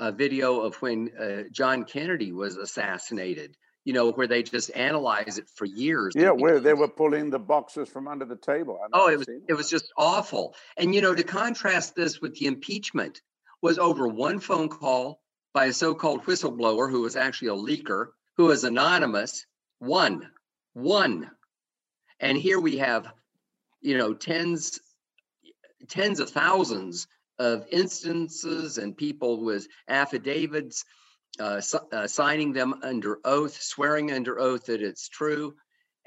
a 0.00 0.12
video 0.12 0.60
of 0.60 0.76
when 0.76 1.10
uh, 1.18 1.42
John 1.50 1.84
Kennedy 1.84 2.32
was 2.32 2.56
assassinated. 2.56 3.56
You 3.84 3.94
know, 3.94 4.12
where 4.12 4.26
they 4.26 4.42
just 4.42 4.70
analyze 4.76 5.38
it 5.38 5.48
for 5.54 5.64
years. 5.64 6.12
Yeah, 6.14 6.32
where 6.32 6.60
they 6.60 6.74
were 6.74 6.88
pulling 6.88 7.30
the 7.30 7.38
boxes 7.38 7.88
from 7.88 8.06
under 8.06 8.26
the 8.26 8.36
table. 8.36 8.78
Oh, 8.92 9.08
it 9.08 9.16
was 9.16 9.28
it 9.48 9.54
was 9.54 9.70
just 9.70 9.90
awful. 9.96 10.54
And 10.76 10.94
you 10.94 11.00
know, 11.00 11.14
to 11.14 11.22
contrast 11.22 11.94
this 11.94 12.20
with 12.20 12.34
the 12.34 12.46
impeachment, 12.46 13.22
was 13.62 13.78
over 13.78 14.06
one 14.06 14.40
phone 14.40 14.68
call 14.68 15.22
by 15.54 15.66
a 15.66 15.72
so-called 15.72 16.24
whistleblower 16.24 16.90
who 16.90 17.00
was 17.00 17.16
actually 17.16 17.48
a 17.48 17.54
leaker, 17.54 18.08
who 18.38 18.44
was 18.44 18.64
anonymous. 18.64 19.44
One, 19.80 20.30
one, 20.72 21.30
and 22.20 22.38
here 22.38 22.58
we 22.58 22.78
have, 22.78 23.12
you 23.80 23.98
know, 23.98 24.14
tens, 24.14 24.80
tens 25.88 26.20
of 26.20 26.30
thousands 26.30 27.06
of 27.38 27.66
instances 27.70 28.78
and 28.78 28.96
people 28.96 29.44
with 29.44 29.66
affidavits, 29.88 30.84
uh, 31.38 31.60
uh, 31.92 32.06
signing 32.06 32.52
them 32.52 32.80
under 32.82 33.18
oath, 33.24 33.60
swearing 33.60 34.12
under 34.12 34.38
oath 34.38 34.66
that 34.66 34.82
it's 34.82 35.08
true. 35.08 35.54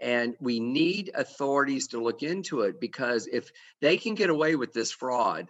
And 0.01 0.35
we 0.39 0.59
need 0.59 1.11
authorities 1.13 1.89
to 1.89 2.01
look 2.01 2.23
into 2.23 2.61
it 2.61 2.79
because 2.79 3.27
if 3.27 3.51
they 3.81 3.97
can 3.97 4.15
get 4.15 4.29
away 4.29 4.55
with 4.55 4.73
this 4.73 4.91
fraud, 4.91 5.47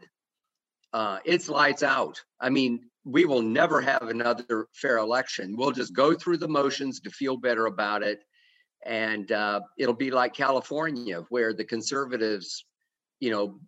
uh, 0.94 1.20
it's 1.26 1.48
lights 1.48 1.84
out. 1.84 2.22
I 2.40 2.50
mean, 2.50 2.91
we 3.04 3.26
will 3.26 3.42
never 3.42 3.82
have 3.82 4.04
another 4.04 4.68
fair 4.74 4.98
election. 4.98 5.56
We'll 5.58 5.72
just 5.72 5.96
go 5.96 6.14
through 6.14 6.38
the 6.38 6.48
motions 6.48 7.00
to 7.02 7.10
feel 7.10 7.38
better 7.38 7.66
about 7.66 8.04
it. 8.04 8.20
And 8.86 9.32
uh, 9.32 9.62
it'll 9.78 9.96
be 9.96 10.12
like 10.12 10.34
California, 10.34 11.24
where 11.30 11.54
the 11.54 11.64
conservatives, 11.64 12.66
you 13.20 13.32
know, 13.32 13.60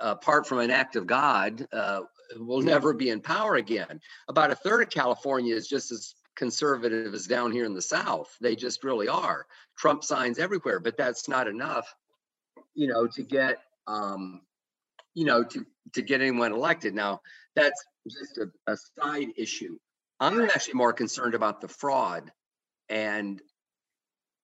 apart 0.00 0.46
from 0.46 0.58
an 0.58 0.70
act 0.70 0.96
of 0.96 1.06
God, 1.06 1.66
uh, 1.72 2.00
will 2.36 2.62
never 2.62 2.94
be 2.94 3.10
in 3.10 3.20
power 3.20 3.56
again. 3.56 4.00
About 4.28 4.50
a 4.50 4.56
third 4.56 4.82
of 4.82 4.90
California 4.90 5.54
is 5.54 5.68
just 5.68 5.92
as 5.92 6.14
conservative 6.34 7.12
as 7.12 7.26
down 7.26 7.52
here 7.52 7.64
in 7.64 7.74
the 7.74 7.82
South. 7.82 8.34
They 8.40 8.56
just 8.56 8.84
really 8.84 9.08
are. 9.08 9.46
Trump 9.78 10.02
signs 10.02 10.38
everywhere, 10.38 10.80
but 10.80 10.96
that's 10.96 11.28
not 11.28 11.46
enough, 11.46 11.94
you 12.74 12.88
know, 12.88 13.06
to 13.06 13.22
get, 13.22 13.58
um, 13.86 14.40
you 15.14 15.26
know, 15.26 15.44
to 15.44 15.66
to 15.92 16.02
get 16.02 16.22
anyone 16.22 16.52
elected. 16.52 16.94
Now, 16.94 17.20
that's 17.54 17.84
just 18.08 18.38
a, 18.38 18.72
a 18.72 18.76
side 18.98 19.28
issue. 19.36 19.76
I'm 20.20 20.40
actually 20.40 20.74
more 20.74 20.92
concerned 20.92 21.34
about 21.34 21.60
the 21.60 21.68
fraud 21.68 22.30
and 22.88 23.42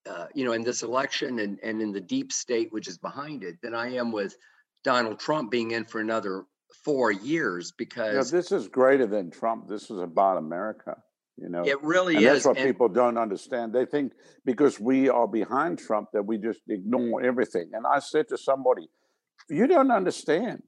uh, 0.09 0.27
you 0.35 0.45
know 0.45 0.53
in 0.53 0.63
this 0.63 0.83
election 0.83 1.39
and, 1.39 1.59
and 1.63 1.81
in 1.81 1.93
the 1.93 2.01
deep 2.01 2.33
state 2.33 2.73
which 2.73 2.89
is 2.89 2.99
behind 2.99 3.45
it 3.45 3.57
than 3.63 3.75
I 3.75 3.95
am 3.95 4.11
with 4.11 4.37
Donald 4.85 5.21
Trump 5.21 5.51
being 5.51 5.71
in 5.71 5.85
for 5.85 6.01
another 6.01 6.45
four 6.85 7.11
years 7.11 7.73
because 7.77 8.15
yeah, 8.33 8.39
this 8.39 8.53
is 8.53 8.69
greater 8.69 9.07
than 9.07 9.31
Trump. 9.31 9.69
This 9.69 9.91
is 9.91 9.99
about 9.99 10.39
America. 10.39 10.97
You 11.37 11.49
know, 11.49 11.63
it 11.65 11.81
really 11.83 12.17
and 12.17 12.25
is. 12.25 12.33
That's 12.33 12.47
what 12.47 12.57
and, 12.59 12.67
people 12.67 12.89
don't 12.89 13.17
understand. 13.17 13.73
They 13.73 13.85
think 13.85 14.13
because 14.45 14.81
we 14.81 15.09
are 15.09 15.29
behind 15.29 15.79
Trump 15.79 16.09
that 16.13 16.25
we 16.25 16.39
just 16.39 16.61
ignore 16.69 17.23
everything. 17.23 17.71
And 17.75 17.87
I 17.87 18.01
said 18.01 18.27
to 18.31 18.39
somebody, 18.39 18.89
"You 19.49 19.69
don't 19.69 19.93
understand. 19.93 20.63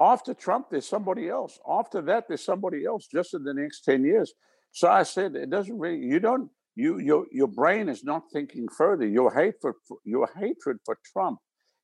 After 0.00 0.32
Trump, 0.32 0.68
there's 0.70 0.88
somebody 0.88 1.28
else. 1.28 1.58
After 1.68 2.00
that, 2.02 2.24
there's 2.26 2.44
somebody 2.44 2.86
else. 2.86 3.06
Just 3.06 3.34
in 3.34 3.44
the 3.44 3.54
next 3.54 3.82
ten 3.82 4.04
years." 4.04 4.32
So 4.72 4.88
I 4.88 5.02
said, 5.02 5.36
"It 5.36 5.50
doesn't 5.50 5.78
really. 5.78 5.98
You 5.98 6.20
don't. 6.20 6.50
You 6.74 6.98
your 6.98 7.26
your 7.30 7.48
brain 7.48 7.88
is 7.88 8.02
not 8.02 8.22
thinking 8.32 8.68
further. 8.68 9.06
Your 9.06 9.32
hatred 9.32 9.74
for, 9.86 9.98
your 10.04 10.30
hatred 10.36 10.78
for 10.84 10.98
Trump 11.12 11.38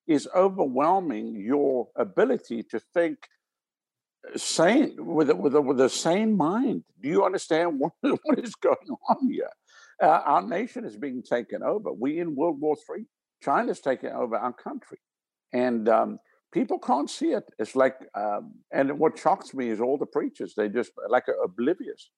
is 0.07 0.29
overwhelming 0.35 1.35
your 1.35 1.89
ability 1.97 2.63
to 2.63 2.81
think 2.95 3.19
sane 4.37 4.95
with 4.99 5.31
a, 5.31 5.37
with 5.37 5.55
a, 5.55 5.61
with 5.61 5.81
a 5.81 5.89
sane 5.89 6.37
mind. 6.37 6.85
Do 7.01 7.09
you 7.09 7.25
understand 7.25 7.79
what, 7.79 7.93
what 8.01 8.39
is 8.39 8.55
going 8.55 8.97
on 9.09 9.31
here? 9.31 9.51
Uh, 10.03 10.07
our 10.25 10.43
nation 10.43 10.85
is 10.85 10.97
being 10.97 11.23
taken 11.23 11.63
over. 11.63 11.93
We 11.93 12.19
in 12.19 12.35
World 12.35 12.61
War 12.61 12.77
III. 12.77 13.05
China's 13.43 13.81
taking 13.81 14.11
over 14.11 14.37
our 14.37 14.53
country, 14.53 14.99
and 15.53 15.89
um, 15.89 16.19
people 16.53 16.79
can't 16.79 17.11
see 17.11 17.33
it. 17.33 17.45
It's 17.59 17.77
like, 17.77 17.97
um, 18.15 18.55
and 18.73 18.99
what 18.99 19.19
shocks 19.19 19.55
me 19.55 19.69
is 19.69 19.81
all 19.81 19.99
the 19.99 20.07
preachers. 20.07 20.55
They 20.57 20.69
just 20.69 20.93
like 21.09 21.25
oblivious. 21.43 22.11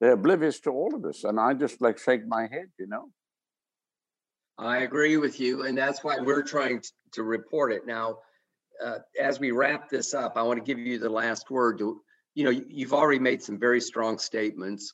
They're 0.00 0.12
oblivious 0.12 0.60
to 0.60 0.70
all 0.70 0.94
of 0.94 1.02
this, 1.02 1.24
and 1.24 1.40
I 1.40 1.54
just 1.54 1.80
like 1.80 1.98
shake 1.98 2.26
my 2.26 2.42
head. 2.42 2.68
You 2.78 2.86
know. 2.86 3.10
I 4.58 4.78
agree 4.78 5.18
with 5.18 5.38
you, 5.38 5.66
and 5.66 5.76
that's 5.76 6.02
why 6.02 6.18
we're 6.18 6.42
trying 6.42 6.82
to, 7.12 7.22
report 7.22 7.72
it 7.72 7.86
now. 7.86 8.18
Uh, 8.84 8.98
as 9.20 9.40
we 9.40 9.50
wrap 9.50 9.88
this 9.88 10.12
up, 10.12 10.34
I 10.36 10.42
want 10.42 10.58
to 10.58 10.64
give 10.64 10.78
you 10.78 10.98
the 10.98 11.08
last 11.08 11.50
word. 11.50 11.78
To, 11.78 12.00
you 12.34 12.44
know, 12.44 12.50
you've 12.50 12.92
already 12.92 13.18
made 13.18 13.42
some 13.42 13.58
very 13.58 13.80
strong 13.80 14.18
statements 14.18 14.92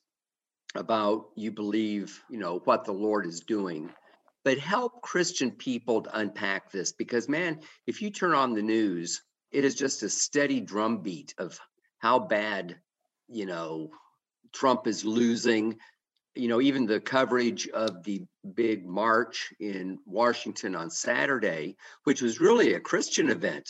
about 0.74 1.26
you 1.36 1.50
believe, 1.50 2.22
you 2.30 2.38
know, 2.38 2.60
what 2.64 2.84
the 2.84 2.92
Lord 2.92 3.26
is 3.26 3.40
doing, 3.40 3.90
but 4.44 4.58
help 4.58 5.02
Christian 5.02 5.50
people 5.50 6.02
to 6.02 6.18
unpack 6.18 6.70
this 6.70 6.92
because, 6.92 7.28
man, 7.28 7.60
if 7.86 8.02
you 8.02 8.10
turn 8.10 8.34
on 8.34 8.54
the 8.54 8.62
news, 8.62 9.22
it 9.50 9.64
is 9.64 9.74
just 9.74 10.02
a 10.02 10.08
steady 10.08 10.60
drumbeat 10.60 11.34
of 11.38 11.58
how 11.98 12.18
bad, 12.18 12.76
you 13.28 13.46
know, 13.46 13.90
Trump 14.52 14.86
is 14.86 15.04
losing, 15.04 15.78
you 16.34 16.48
know, 16.48 16.60
even 16.60 16.86
the 16.86 17.00
coverage 17.00 17.68
of 17.68 18.02
the 18.02 18.22
big 18.54 18.86
march 18.86 19.52
in 19.60 19.98
Washington 20.06 20.74
on 20.74 20.90
Saturday, 20.90 21.76
which 22.04 22.22
was 22.22 22.40
really 22.40 22.74
a 22.74 22.80
Christian 22.80 23.30
event. 23.30 23.68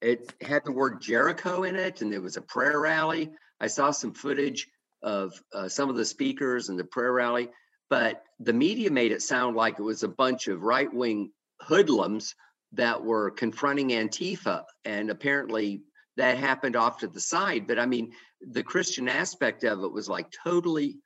It 0.00 0.32
had 0.40 0.64
the 0.64 0.72
word 0.72 1.00
Jericho 1.00 1.64
in 1.64 1.74
it, 1.74 2.02
and 2.02 2.12
there 2.12 2.20
was 2.20 2.36
a 2.36 2.42
prayer 2.42 2.80
rally. 2.80 3.30
I 3.60 3.66
saw 3.66 3.90
some 3.90 4.12
footage 4.12 4.68
of 5.02 5.40
uh, 5.52 5.68
some 5.68 5.88
of 5.88 5.96
the 5.96 6.04
speakers 6.04 6.68
and 6.68 6.78
the 6.78 6.84
prayer 6.84 7.12
rally, 7.12 7.48
but 7.90 8.22
the 8.40 8.52
media 8.52 8.90
made 8.90 9.12
it 9.12 9.22
sound 9.22 9.56
like 9.56 9.78
it 9.78 9.82
was 9.82 10.02
a 10.02 10.08
bunch 10.08 10.48
of 10.48 10.62
right 10.62 10.92
wing 10.92 11.32
hoodlums 11.60 12.34
that 12.72 13.02
were 13.02 13.30
confronting 13.30 13.90
Antifa. 13.90 14.64
And 14.84 15.10
apparently 15.10 15.82
that 16.16 16.38
happened 16.38 16.76
off 16.76 16.98
to 16.98 17.08
the 17.08 17.20
side. 17.20 17.66
But 17.66 17.78
I 17.78 17.86
mean, 17.86 18.12
the 18.40 18.62
Christian 18.62 19.08
aspect 19.08 19.64
of 19.64 19.82
it 19.82 19.92
was 19.92 20.08
like 20.08 20.30
totally 20.30 20.98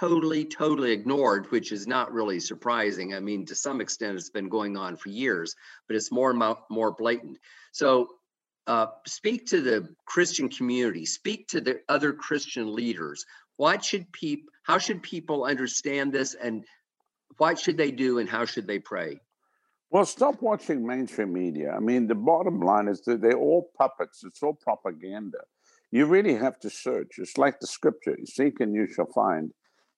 totally, 0.00 0.44
totally 0.44 0.92
ignored, 0.92 1.50
which 1.50 1.72
is 1.72 1.86
not 1.86 2.12
really 2.12 2.40
surprising. 2.40 3.14
I 3.14 3.20
mean, 3.20 3.46
to 3.46 3.54
some 3.54 3.80
extent, 3.80 4.16
it's 4.16 4.30
been 4.30 4.48
going 4.48 4.76
on 4.76 4.96
for 4.96 5.08
years, 5.08 5.54
but 5.86 5.96
it's 5.96 6.12
more 6.12 6.30
and 6.30 6.56
more 6.68 6.92
blatant. 6.92 7.38
So, 7.72 8.08
uh, 8.66 8.88
speak 9.06 9.46
to 9.46 9.62
the 9.62 9.88
Christian 10.04 10.50
community. 10.50 11.06
Speak 11.06 11.48
to 11.48 11.60
the 11.60 11.80
other 11.88 12.12
Christian 12.12 12.74
leaders. 12.74 13.24
What 13.58 13.84
should 13.84 14.10
people? 14.12 14.50
How 14.62 14.78
should 14.78 15.02
people 15.02 15.44
understand 15.44 16.12
this, 16.12 16.34
and 16.34 16.64
what 17.36 17.58
should 17.58 17.76
they 17.76 17.90
do, 17.90 18.18
and 18.18 18.28
how 18.28 18.44
should 18.44 18.66
they 18.66 18.78
pray? 18.78 19.20
Well, 19.90 20.04
stop 20.04 20.40
watching 20.40 20.86
mainstream 20.86 21.32
media. 21.32 21.72
I 21.74 21.80
mean, 21.80 22.06
the 22.06 22.14
bottom 22.14 22.60
line 22.60 22.88
is 22.88 23.00
that 23.02 23.20
they're 23.20 23.38
all 23.38 23.70
puppets. 23.76 24.22
It's 24.24 24.42
all 24.42 24.54
propaganda. 24.54 25.38
You 25.90 26.06
really 26.06 26.34
have 26.34 26.58
to 26.60 26.70
search. 26.70 27.12
It's 27.18 27.36
like 27.36 27.58
the 27.60 27.66
scripture: 27.66 28.16
"Seek 28.24 28.60
and 28.60 28.74
you 28.74 28.86
shall 28.86 29.10
find." 29.12 29.52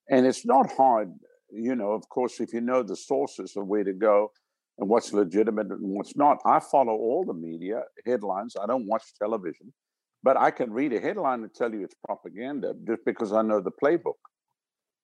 And 0.09 0.27
it's 0.27 0.47
not 0.47 0.73
hard, 0.73 1.13
you 1.53 1.75
know, 1.77 1.93
of 1.93 2.09
course, 2.09 2.41
if 2.41 2.53
you 2.53 2.61
know 2.61 2.83
the 2.83 2.97
sources 2.97 3.57
of 3.57 3.67
where 3.67 3.85
to 3.85 3.93
go 3.93 4.33
and 4.79 4.89
what's 4.89 5.13
legitimate 5.13 5.67
and 5.67 5.95
what's 5.97 6.17
not. 6.17 6.39
I 6.47 6.61
follow 6.61 6.95
all 6.95 7.25
the 7.27 7.35
media 7.35 7.83
headlines. 8.07 8.57
I 8.61 8.67
don't 8.67 8.87
watch 8.87 9.05
television, 9.19 9.73
but 10.23 10.37
I 10.37 10.51
can 10.51 10.73
read 10.73 10.93
a 10.93 11.01
headline 11.01 11.43
and 11.43 11.53
tell 11.53 11.73
you 11.73 11.85
it's 11.85 11.95
propaganda 12.05 12.75
just 12.87 13.05
because 13.05 13.33
I 13.33 13.43
know 13.43 13.61
the 13.61 13.73
playbook. 13.73 14.21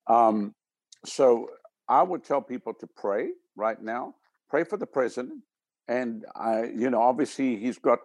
Um, 0.09 0.55
so 1.05 1.49
I 1.89 2.03
would 2.03 2.25
tell 2.25 2.43
people 2.43 2.75
to 2.75 2.87
pray 2.97 3.29
right 3.57 3.81
now, 3.81 4.15
pray 4.51 4.65
for 4.65 4.77
the 4.77 4.87
president. 4.87 5.43
And 5.89 6.25
I, 6.35 6.65
you 6.65 6.91
know, 6.91 7.01
obviously 7.01 7.57
he's 7.57 7.79
got 7.79 8.01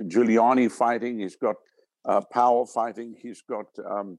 Giuliani 0.00 0.70
fighting, 0.70 1.20
he's 1.20 1.36
got 1.36 1.56
uh, 2.04 2.20
Powell 2.32 2.66
fighting, 2.66 3.14
he's 3.20 3.42
got 3.48 3.66
um, 3.88 4.18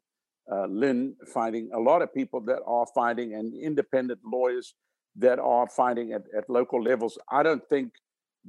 uh, 0.51 0.65
Lin 0.67 1.15
fighting, 1.34 1.69
a 1.73 1.79
lot 1.79 2.01
of 2.01 2.13
people 2.13 2.41
that 2.41 2.60
are 2.65 2.86
fighting, 2.93 3.34
and 3.34 3.53
independent 3.53 4.19
lawyers 4.25 4.73
that 5.15 5.39
are 5.39 5.67
fighting 5.67 6.13
at, 6.13 6.23
at 6.38 6.49
local 6.49 6.82
levels. 6.82 7.17
I 7.29 7.43
don't 7.43 7.63
think 7.69 7.91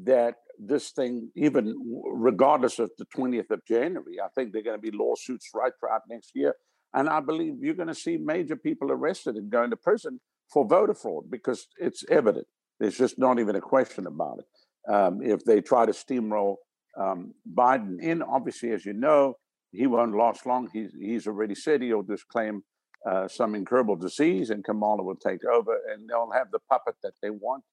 that 0.04 0.36
this 0.58 0.90
thing, 0.90 1.30
even 1.36 1.74
regardless 2.12 2.78
of 2.78 2.90
the 2.98 3.06
20th 3.16 3.50
of 3.50 3.60
January, 3.66 4.20
I 4.22 4.28
think 4.34 4.52
they're 4.52 4.62
going 4.62 4.80
to 4.80 4.90
be 4.90 4.96
lawsuits 4.96 5.50
right 5.54 5.72
throughout 5.78 6.02
next 6.08 6.32
year. 6.34 6.54
And 6.92 7.08
I 7.08 7.20
believe 7.20 7.54
you're 7.60 7.74
going 7.74 7.88
to 7.88 7.94
see 7.94 8.16
major 8.16 8.56
people 8.56 8.92
arrested 8.92 9.36
and 9.36 9.50
going 9.50 9.70
to 9.70 9.76
prison 9.76 10.20
for 10.52 10.66
voter 10.66 10.94
fraud 10.94 11.24
because 11.30 11.66
it's 11.78 12.04
evident. 12.10 12.46
There's 12.78 12.96
just 12.96 13.18
not 13.18 13.38
even 13.38 13.56
a 13.56 13.60
question 13.60 14.06
about 14.06 14.38
it. 14.38 14.92
Um, 14.92 15.20
if 15.22 15.44
they 15.44 15.60
try 15.60 15.86
to 15.86 15.92
steamroll 15.92 16.56
um, 17.00 17.34
Biden 17.52 18.00
in, 18.00 18.22
obviously, 18.22 18.70
as 18.72 18.84
you 18.84 18.92
know, 18.92 19.34
he 19.72 19.86
won't 19.86 20.16
last 20.16 20.46
long. 20.46 20.68
He's, 20.72 20.92
he's 21.00 21.26
already 21.26 21.54
said 21.54 21.82
he'll 21.82 22.02
just 22.02 22.28
claim 22.28 22.62
uh, 23.08 23.28
some 23.28 23.54
incurable 23.54 23.96
disease 23.96 24.50
and 24.50 24.64
Kamala 24.64 25.02
will 25.02 25.16
take 25.16 25.44
over 25.44 25.78
and 25.92 26.08
they'll 26.08 26.30
have 26.32 26.50
the 26.52 26.60
puppet 26.70 26.94
that 27.02 27.14
they 27.22 27.30
want. 27.30 27.64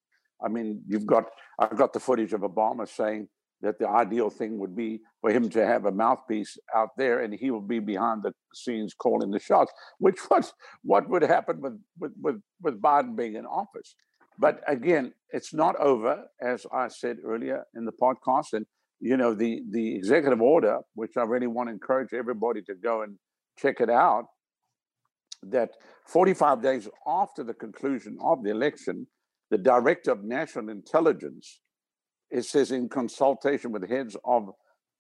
I 0.43 0.49
mean, 0.49 0.82
you've 0.88 1.06
got, 1.06 1.25
I've 1.60 1.77
got 1.77 1.93
the 1.93 1.99
footage 1.99 2.34
of 2.34 2.41
Obama 2.41 2.88
saying 2.88 3.27
that 3.62 3.77
the 3.80 3.88
ideal 3.88 4.30
thing 4.30 4.58
would 4.58 4.75
be 4.75 5.01
for 5.21 5.32
him 5.32 5.49
to 5.49 5.65
have 5.65 5.86
a 5.86 5.91
mouthpiece 5.91 6.58
out 6.75 6.89
there 6.97 7.19
and 7.19 7.34
he 7.34 7.51
will 7.51 7.62
be 7.62 7.80
behind 7.80 8.23
the 8.23 8.34
scenes 8.54 8.93
calling 8.93 9.32
the 9.32 9.39
shots, 9.39 9.71
which 9.99 10.17
was 10.32 10.54
what 10.84 11.10
would 11.10 11.21
happen 11.21 11.62
with, 11.62 11.80
with, 11.99 12.12
with, 12.21 12.41
with 12.62 12.82
Biden 12.82 13.15
being 13.15 13.36
in 13.36 13.45
office. 13.45 13.95
But 14.39 14.62
again, 14.67 15.13
it's 15.30 15.54
not 15.54 15.75
over, 15.80 16.25
as 16.41 16.65
I 16.73 16.88
said 16.88 17.17
earlier 17.23 17.63
in 17.75 17.86
the 17.86 17.91
podcast. 17.91 18.54
And, 18.54 18.65
you 18.99 19.17
know, 19.17 19.34
the, 19.36 19.62
the 19.69 19.95
executive 19.95 20.41
order, 20.41 20.80
which 20.95 21.17
I 21.17 21.23
really 21.23 21.47
want 21.47 21.69
to 21.69 21.73
encourage 21.73 22.13
everybody 22.13 22.62
to 22.63 22.73
go 22.73 23.04
and 23.04 23.17
check 23.58 23.82
it 23.82 23.89
out, 23.89 24.25
that 25.43 25.71
45 26.08 26.62
days 26.62 26.88
after 27.08 27.43
the 27.43 27.54
conclusion 27.54 28.17
of 28.23 28.43
the 28.43 28.51
election, 28.51 29.08
the 29.51 29.57
director 29.57 30.11
of 30.11 30.23
national 30.23 30.69
intelligence 30.69 31.59
it 32.31 32.45
says 32.45 32.71
in 32.71 32.87
consultation 32.87 33.71
with 33.71 33.89
heads 33.89 34.15
of 34.23 34.49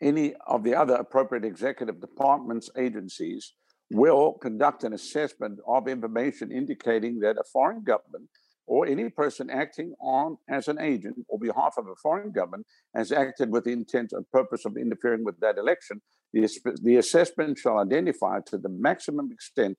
any 0.01 0.33
of 0.47 0.63
the 0.63 0.75
other 0.75 0.95
appropriate 0.95 1.45
executive 1.45 2.01
departments, 2.01 2.69
agencies, 2.77 3.53
will 3.91 4.33
conduct 4.33 4.83
an 4.83 4.93
assessment 4.93 5.59
of 5.67 5.87
information 5.87 6.51
indicating 6.51 7.19
that 7.19 7.37
a 7.37 7.43
foreign 7.51 7.83
government 7.83 8.29
or 8.67 8.85
any 8.85 9.09
person 9.09 9.49
acting 9.49 9.93
on 10.01 10.37
as 10.49 10.67
an 10.67 10.79
agent 10.79 11.15
or 11.27 11.39
behalf 11.39 11.75
of 11.77 11.87
a 11.87 11.95
foreign 12.01 12.31
government 12.31 12.65
has 12.95 13.11
acted 13.11 13.51
with 13.51 13.63
the 13.63 13.71
intent 13.71 14.11
and 14.11 14.29
purpose 14.31 14.65
of 14.65 14.77
interfering 14.77 15.23
with 15.23 15.39
that 15.39 15.57
election. 15.57 16.01
The, 16.33 16.47
the 16.81 16.97
assessment 16.97 17.57
shall 17.57 17.79
identify 17.79 18.39
to 18.47 18.57
the 18.57 18.69
maximum 18.69 19.31
extent 19.31 19.77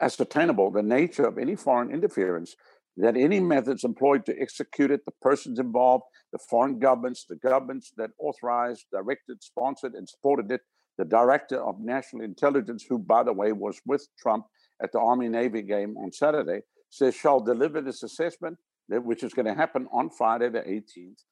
ascertainable 0.00 0.70
the 0.70 0.82
nature 0.82 1.26
of 1.26 1.38
any 1.38 1.56
foreign 1.56 1.90
interference 1.90 2.54
that 2.98 3.16
any 3.16 3.40
mm. 3.40 3.46
methods 3.46 3.84
employed 3.84 4.26
to 4.26 4.40
execute 4.40 4.90
it, 4.90 5.04
the 5.04 5.12
persons 5.22 5.58
involved, 5.58 6.04
the 6.32 6.38
foreign 6.50 6.78
governments, 6.78 7.24
the 7.28 7.36
governments 7.36 7.92
that 7.96 8.10
authorized, 8.18 8.86
directed, 8.92 9.42
sponsored, 9.42 9.94
and 9.94 10.08
supported 10.08 10.50
it, 10.50 10.62
the 10.98 11.04
director 11.04 11.62
of 11.62 11.80
national 11.80 12.24
intelligence, 12.24 12.84
who, 12.88 12.98
by 12.98 13.22
the 13.22 13.32
way, 13.32 13.52
was 13.52 13.80
with 13.86 14.06
Trump 14.18 14.46
at 14.82 14.90
the 14.92 14.98
Army 14.98 15.28
Navy 15.28 15.62
game 15.62 15.96
on 15.96 16.12
Saturday, 16.12 16.60
says 16.90 17.14
shall 17.14 17.40
deliver 17.40 17.80
this 17.80 18.02
assessment, 18.02 18.58
which 18.88 19.22
is 19.22 19.32
going 19.32 19.46
to 19.46 19.54
happen 19.54 19.86
on 19.92 20.10
Friday, 20.10 20.48
the 20.48 20.60
18th, 20.60 21.22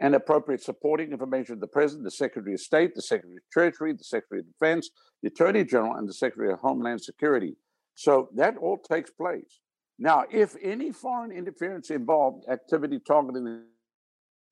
and 0.00 0.14
appropriate 0.16 0.62
supporting 0.62 1.12
information 1.12 1.54
to 1.54 1.60
the 1.60 1.68
President, 1.68 2.04
the 2.04 2.10
Secretary 2.10 2.54
of 2.54 2.60
State, 2.60 2.94
the 2.96 3.02
Secretary 3.02 3.36
of 3.36 3.42
Treasury, 3.52 3.92
the 3.92 4.02
Secretary 4.02 4.40
of 4.40 4.46
Defense, 4.46 4.90
the 5.22 5.28
Attorney 5.28 5.64
General, 5.64 5.94
and 5.94 6.08
the 6.08 6.14
Secretary 6.14 6.52
of 6.52 6.58
Homeland 6.58 7.00
Security. 7.00 7.56
So 7.94 8.28
that 8.34 8.56
all 8.56 8.78
takes 8.78 9.10
place. 9.10 9.60
Now, 9.98 10.24
if 10.30 10.56
any 10.60 10.90
foreign 10.92 11.30
interference 11.30 11.90
involved 11.90 12.48
activity 12.48 12.98
targeting 13.06 13.62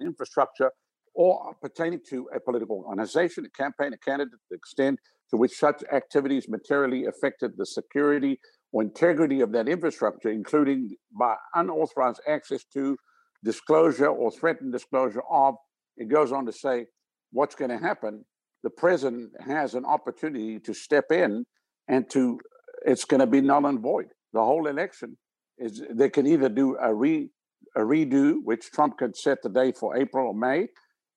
infrastructure 0.01 0.71
or 1.15 1.55
pertaining 1.61 2.01
to 2.11 2.29
a 2.35 2.41
political 2.41 2.85
organization, 2.87 3.45
a 3.45 3.51
campaign, 3.51 3.93
a 3.93 3.99
candidate, 3.99 4.39
the 4.51 4.57
extent 4.57 4.99
to 5.31 5.37
which 5.37 5.53
such 5.59 5.83
activities 5.93 6.49
materially 6.49 7.07
affected 7.07 7.53
the 7.57 7.67
security 7.67 8.39
or 8.73 8.83
integrity 8.83 9.41
of 9.41 9.53
that 9.53 9.69
infrastructure, 9.69 10.31
including 10.31 10.91
by 11.19 11.35
unauthorized 11.55 12.21
access 12.27 12.65
to, 12.73 12.97
disclosure, 13.45 14.07
or 14.09 14.31
threatened 14.31 14.73
disclosure 14.73 15.23
of, 15.31 15.55
it 15.97 16.09
goes 16.09 16.33
on 16.33 16.47
to 16.47 16.53
say 16.53 16.87
what's 17.33 17.55
going 17.55 17.71
to 17.71 17.79
happen. 17.79 18.25
The 18.63 18.71
president 18.71 19.33
has 19.47 19.75
an 19.75 19.85
opportunity 19.85 20.61
to 20.61 20.73
step 20.73 21.07
in 21.11 21.45
and 21.89 22.09
to, 22.11 22.39
it's 22.87 23.05
going 23.05 23.21
to 23.21 23.27
be 23.27 23.41
null 23.41 23.67
and 23.67 23.81
void. 23.81 24.07
The 24.33 24.41
whole 24.41 24.69
election 24.69 25.19
is 25.59 25.83
they 25.91 26.11
can 26.11 26.27
either 26.27 26.49
do 26.49 26.77
a 26.81 26.95
re 26.95 27.31
a 27.77 27.81
redo, 27.81 28.37
which 28.43 28.71
Trump 28.71 28.99
could 28.99 29.17
set 29.17 29.39
the 29.43 29.49
day 29.49 29.73
for 29.73 29.97
April 29.97 30.27
or 30.27 30.35
May, 30.35 30.69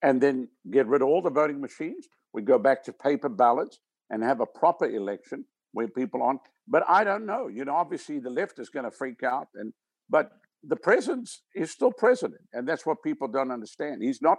and 0.01 0.21
then 0.21 0.47
get 0.71 0.87
rid 0.87 1.01
of 1.01 1.07
all 1.07 1.21
the 1.21 1.29
voting 1.29 1.59
machines. 1.59 2.07
We 2.33 2.43
go 2.43 2.59
back 2.59 2.83
to 2.83 2.93
paper 2.93 3.29
ballots 3.29 3.79
and 4.09 4.23
have 4.23 4.39
a 4.39 4.45
proper 4.45 4.85
election 4.85 5.45
where 5.73 5.87
people 5.87 6.21
on. 6.23 6.39
But 6.67 6.83
I 6.87 7.03
don't 7.03 7.25
know. 7.25 7.47
You 7.47 7.65
know, 7.65 7.75
obviously 7.75 8.19
the 8.19 8.29
left 8.29 8.59
is 8.59 8.69
going 8.69 8.85
to 8.85 8.91
freak 8.91 9.23
out, 9.23 9.47
and 9.55 9.73
but 10.09 10.29
the 10.63 10.75
president 10.75 11.29
is 11.55 11.71
still 11.71 11.91
president, 11.91 12.41
and 12.53 12.67
that's 12.67 12.85
what 12.85 13.03
people 13.03 13.27
don't 13.27 13.51
understand. 13.51 14.01
He's 14.01 14.21
not 14.21 14.37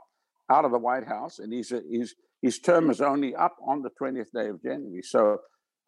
out 0.50 0.64
of 0.64 0.72
the 0.72 0.78
White 0.78 1.06
House, 1.06 1.38
and 1.38 1.52
he's 1.52 1.72
he's 1.90 2.14
his 2.42 2.59
term 2.59 2.90
is 2.90 3.00
only 3.00 3.35
up 3.35 3.56
on 3.66 3.82
the 3.82 3.90
twentieth 3.98 4.30
day 4.32 4.48
of 4.48 4.62
January. 4.62 5.02
So 5.02 5.38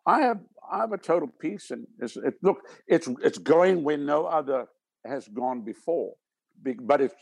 I 0.09 0.21
have 0.23 0.41
I 0.71 0.79
have 0.79 0.93
a 0.93 0.99
total 0.99 1.29
peace, 1.41 1.71
and 1.71 1.87
it, 2.01 2.35
look, 2.43 2.59
it's 2.87 3.09
it's 3.23 3.39
going 3.39 3.85
where 3.85 3.97
no 3.99 4.27
other 4.27 4.67
has 5.07 5.29
gone 5.29 5.63
before. 5.63 6.15
But 6.83 7.01
if 7.01 7.13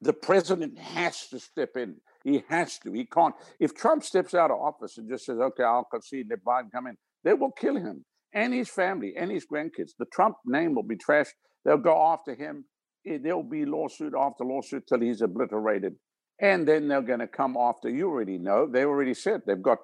the 0.00 0.12
president 0.12 0.78
has 0.78 1.28
to 1.28 1.38
step 1.38 1.70
in, 1.76 1.96
he 2.24 2.44
has 2.48 2.78
to. 2.80 2.92
He 2.92 3.06
can't. 3.06 3.34
If 3.60 3.74
Trump 3.74 4.04
steps 4.04 4.34
out 4.34 4.50
of 4.50 4.58
office 4.58 4.98
and 4.98 5.08
just 5.08 5.26
says, 5.26 5.38
"Okay, 5.38 5.64
I'll 5.64 5.84
concede, 5.84 6.26
let 6.30 6.44
Biden 6.44 6.70
come 6.72 6.86
in," 6.86 6.96
they 7.24 7.34
will 7.34 7.52
kill 7.52 7.76
him 7.76 8.04
and 8.32 8.54
his 8.54 8.68
family 8.68 9.14
and 9.16 9.30
his 9.30 9.46
grandkids. 9.46 9.92
The 9.98 10.06
Trump 10.12 10.36
name 10.46 10.74
will 10.74 10.82
be 10.82 10.96
trashed. 10.96 11.34
They'll 11.64 11.76
go 11.76 12.00
after 12.12 12.34
him. 12.34 12.64
There'll 13.04 13.42
be 13.42 13.64
lawsuit 13.64 14.14
after 14.18 14.44
lawsuit 14.44 14.84
till 14.88 15.00
he's 15.00 15.22
obliterated. 15.22 15.94
And 16.40 16.66
then 16.66 16.88
they're 16.88 17.02
going 17.02 17.20
to 17.20 17.26
come 17.28 17.56
after. 17.56 17.88
You 17.88 18.08
already 18.08 18.38
know. 18.38 18.66
They 18.66 18.84
already 18.84 19.14
said 19.14 19.42
they've 19.46 19.60
got 19.60 19.78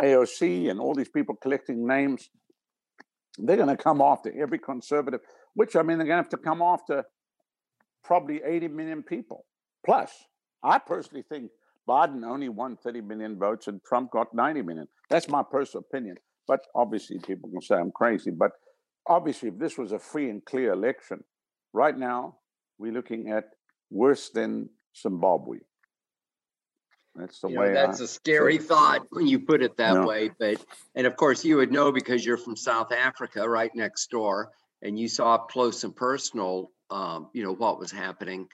AOC 0.00 0.70
and 0.70 0.80
all 0.80 0.94
these 0.94 1.08
people 1.08 1.34
collecting 1.36 1.86
names, 1.86 2.30
they're 3.38 3.56
going 3.56 3.74
to 3.74 3.82
come 3.82 4.00
after 4.00 4.32
every 4.40 4.58
conservative, 4.58 5.20
which 5.54 5.76
I 5.76 5.82
mean, 5.82 5.98
they're 5.98 6.06
going 6.06 6.18
to 6.18 6.22
have 6.22 6.28
to 6.30 6.36
come 6.36 6.62
after 6.62 7.04
probably 8.04 8.40
80 8.44 8.68
million 8.68 9.02
people. 9.02 9.46
Plus, 9.84 10.12
I 10.62 10.78
personally 10.78 11.24
think 11.28 11.50
Biden 11.88 12.24
only 12.24 12.48
won 12.48 12.76
30 12.76 13.00
million 13.02 13.38
votes 13.38 13.66
and 13.66 13.80
Trump 13.82 14.10
got 14.10 14.34
90 14.34 14.62
million. 14.62 14.86
That's 15.08 15.28
my 15.28 15.42
personal 15.42 15.84
opinion. 15.88 16.16
But 16.46 16.60
obviously, 16.74 17.18
people 17.18 17.50
can 17.50 17.60
say 17.60 17.76
I'm 17.76 17.92
crazy. 17.92 18.30
But 18.30 18.52
obviously, 19.08 19.48
if 19.48 19.58
this 19.58 19.78
was 19.78 19.92
a 19.92 19.98
free 19.98 20.28
and 20.30 20.44
clear 20.44 20.72
election, 20.72 21.24
right 21.72 21.96
now, 21.96 22.36
we're 22.78 22.92
looking 22.92 23.30
at 23.30 23.44
worse 23.90 24.30
than 24.30 24.68
Zimbabwe. 25.00 25.58
That's 27.14 27.40
the 27.40 27.48
you 27.48 27.58
way. 27.58 27.68
Know, 27.68 27.74
that's 27.74 28.00
I, 28.00 28.04
a 28.04 28.06
scary 28.06 28.58
so, 28.58 28.64
thought 28.64 29.06
when 29.10 29.26
you 29.26 29.40
put 29.40 29.62
it 29.62 29.76
that 29.76 30.04
way. 30.04 30.30
But 30.38 30.64
and 30.94 31.06
of 31.06 31.16
course 31.16 31.44
you 31.44 31.56
would 31.56 31.72
know 31.72 31.92
because 31.92 32.24
you're 32.24 32.36
from 32.36 32.56
South 32.56 32.92
Africa, 32.92 33.48
right 33.48 33.70
next 33.74 34.10
door, 34.10 34.50
and 34.82 34.98
you 34.98 35.08
saw 35.08 35.34
up 35.34 35.48
close 35.50 35.84
and 35.84 35.94
personal, 35.94 36.70
um, 36.90 37.28
you 37.32 37.42
know 37.42 37.52
what 37.52 37.78
was 37.78 37.90
happening. 37.90 38.48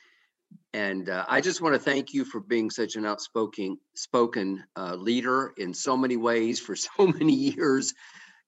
And 0.72 1.08
uh, 1.08 1.24
I 1.28 1.40
just 1.40 1.60
want 1.60 1.74
to 1.74 1.78
thank 1.78 2.14
you 2.14 2.24
for 2.24 2.40
being 2.40 2.70
such 2.70 2.96
an 2.96 3.06
outspoken 3.06 3.78
spoken 3.94 4.64
uh, 4.76 4.94
leader 4.94 5.52
in 5.56 5.74
so 5.74 5.96
many 5.96 6.16
ways 6.16 6.58
for 6.58 6.76
so 6.76 7.06
many 7.06 7.34
years. 7.34 7.94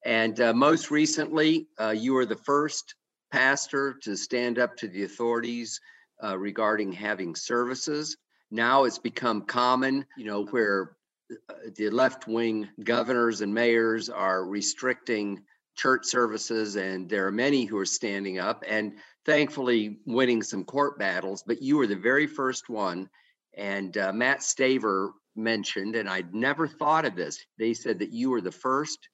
And 0.05 0.40
uh, 0.40 0.55
most 0.55 0.90
recently, 0.90 1.66
uh, 1.79 1.90
you 1.90 2.14
were 2.14 2.27
the 2.27 2.37
first 2.37 2.94
pastor 3.31 3.99
to 4.03 4.16
stand 4.16 4.59
up 4.59 4.77
to 4.77 4.88
the 4.88 5.05
authorities 5.05 5.81
uh, 6.23 6.38
regarding 6.38 6.92
having 6.92 7.35
services 7.35 8.16
now 8.51 8.85
it's 8.85 8.99
become 8.99 9.43
common, 9.43 10.07
you 10.17 10.25
know, 10.25 10.45
where 10.47 10.97
uh, 11.31 11.55
the 11.77 11.91
left 11.91 12.27
wing 12.27 12.69
governors 12.83 13.41
and 13.41 13.53
mayors 13.53 14.09
are 14.09 14.45
restricting 14.45 15.43
church 15.77 16.07
services, 16.07 16.77
and 16.77 17.09
there 17.09 17.27
are 17.27 17.33
many 17.33 17.65
who 17.65 17.79
are 17.79 17.87
standing 17.87 18.39
up 18.39 18.65
and 18.67 18.95
thankfully 19.25 19.99
winning 20.07 20.43
some 20.43 20.65
court 20.65 20.99
battles. 20.99 21.45
But 21.47 21.63
you 21.63 21.77
were 21.77 21.87
the 21.87 21.97
very 21.97 22.27
first 22.27 22.69
one. 22.69 23.09
And 23.55 23.97
uh, 23.97 24.13
Matt 24.13 24.41
Staver 24.41 25.11
mentioned, 25.37 25.95
and 25.95 26.09
I'd 26.09 26.35
never 26.35 26.67
thought 26.67 27.05
of 27.05 27.15
this, 27.15 27.39
they 27.59 27.75
said 27.75 27.99
that 28.01 28.13
you 28.13 28.31
were 28.31 28.41
the 28.41 28.51
first 28.53 29.09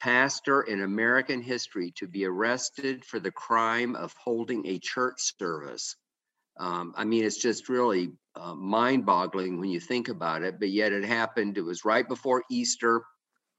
pastor 0.00 0.62
in 0.62 0.82
American 0.82 1.42
history 1.42 1.92
to 1.96 2.06
be 2.06 2.24
arrested 2.24 3.04
for 3.04 3.18
the 3.18 3.30
crime 3.30 3.96
of 3.96 4.14
holding 4.22 4.66
a 4.66 4.78
church 4.78 5.34
service. 5.38 5.96
Um, 6.58 6.94
I 6.96 7.04
mean, 7.04 7.24
it's 7.24 7.38
just 7.38 7.68
really 7.68 8.12
uh, 8.34 8.54
mind 8.54 9.04
boggling 9.04 9.60
when 9.60 9.70
you 9.70 9.80
think 9.80 10.08
about 10.08 10.42
it, 10.42 10.58
but 10.58 10.70
yet 10.70 10.92
it 10.92 11.04
happened. 11.04 11.58
It 11.58 11.62
was 11.62 11.84
right 11.84 12.06
before 12.06 12.44
Easter. 12.50 13.02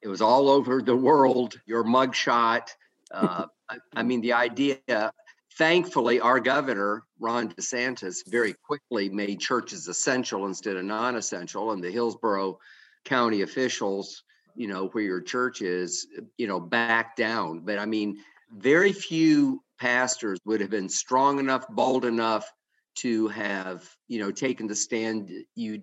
It 0.01 0.07
was 0.07 0.21
all 0.21 0.49
over 0.49 0.81
the 0.81 0.95
world, 0.95 1.59
your 1.65 1.83
mugshot. 1.83 2.69
Uh, 3.11 3.45
I, 3.69 3.77
I 3.95 4.03
mean, 4.03 4.21
the 4.21 4.33
idea, 4.33 5.11
thankfully, 5.57 6.19
our 6.19 6.39
governor, 6.39 7.03
Ron 7.19 7.49
DeSantis, 7.49 8.17
very 8.27 8.53
quickly 8.53 9.09
made 9.09 9.39
churches 9.39 9.87
essential 9.87 10.45
instead 10.45 10.75
of 10.75 10.85
non 10.85 11.15
essential, 11.15 11.71
and 11.71 11.83
the 11.83 11.91
Hillsborough 11.91 12.59
County 13.05 13.41
officials, 13.41 14.23
you 14.55 14.67
know, 14.67 14.87
where 14.89 15.03
your 15.03 15.21
church 15.21 15.61
is, 15.61 16.07
you 16.37 16.47
know, 16.47 16.59
back 16.59 17.15
down. 17.15 17.61
But 17.61 17.79
I 17.79 17.85
mean, 17.85 18.17
very 18.51 18.91
few 18.91 19.63
pastors 19.79 20.39
would 20.45 20.61
have 20.61 20.69
been 20.69 20.89
strong 20.89 21.39
enough, 21.39 21.67
bold 21.69 22.05
enough 22.05 22.51
to 22.99 23.27
have 23.29 23.87
you 24.07 24.19
know 24.19 24.31
taken 24.31 24.67
the 24.67 24.75
stand 24.75 25.31
you 25.55 25.81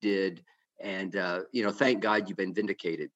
did 0.00 0.42
and 0.82 1.16
uh, 1.16 1.40
you 1.52 1.62
know 1.62 1.70
thank 1.70 2.00
god 2.00 2.28
you've 2.28 2.38
been 2.38 2.54
vindicated 2.54 3.10